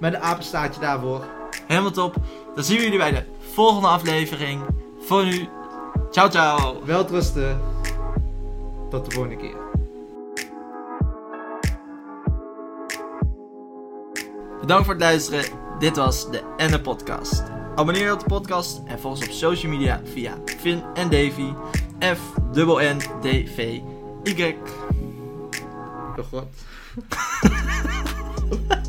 Met 0.00 0.14
een 0.14 0.20
apenstaartje 0.20 0.80
daarvoor. 0.80 1.24
Helemaal 1.66 1.90
top. 1.90 2.14
Dan 2.54 2.64
zien 2.64 2.76
we 2.76 2.82
jullie 2.82 2.98
bij 2.98 3.10
de 3.10 3.22
volgende 3.54 3.88
aflevering. 3.88 4.60
Voor 5.00 5.24
nu, 5.24 5.48
ciao 6.10 6.30
ciao. 6.30 6.84
Welterusten. 6.84 7.60
Tot 8.90 9.04
de 9.04 9.10
volgende 9.10 9.36
keer. 9.36 9.56
Bedankt 14.60 14.84
voor 14.84 14.94
het 14.94 15.02
luisteren. 15.02 15.44
Dit 15.78 15.96
was 15.96 16.30
de 16.30 16.42
Enne 16.56 16.80
Podcast. 16.80 17.51
Abonneer 17.74 18.04
je 18.04 18.12
op 18.12 18.18
de 18.18 18.24
podcast 18.24 18.80
en 18.86 18.98
volg 19.00 19.14
ons 19.14 19.26
op 19.26 19.32
social 19.32 19.72
media 19.72 20.00
via 20.04 20.38
Finn 20.44 20.82
en 20.94 21.10
Davy. 21.10 21.52
F 21.98 22.20
N 22.80 22.98
D 23.20 23.24
V 23.54 23.80
Y. 24.24 24.56
Oh 26.16 26.24
god. 26.30 26.46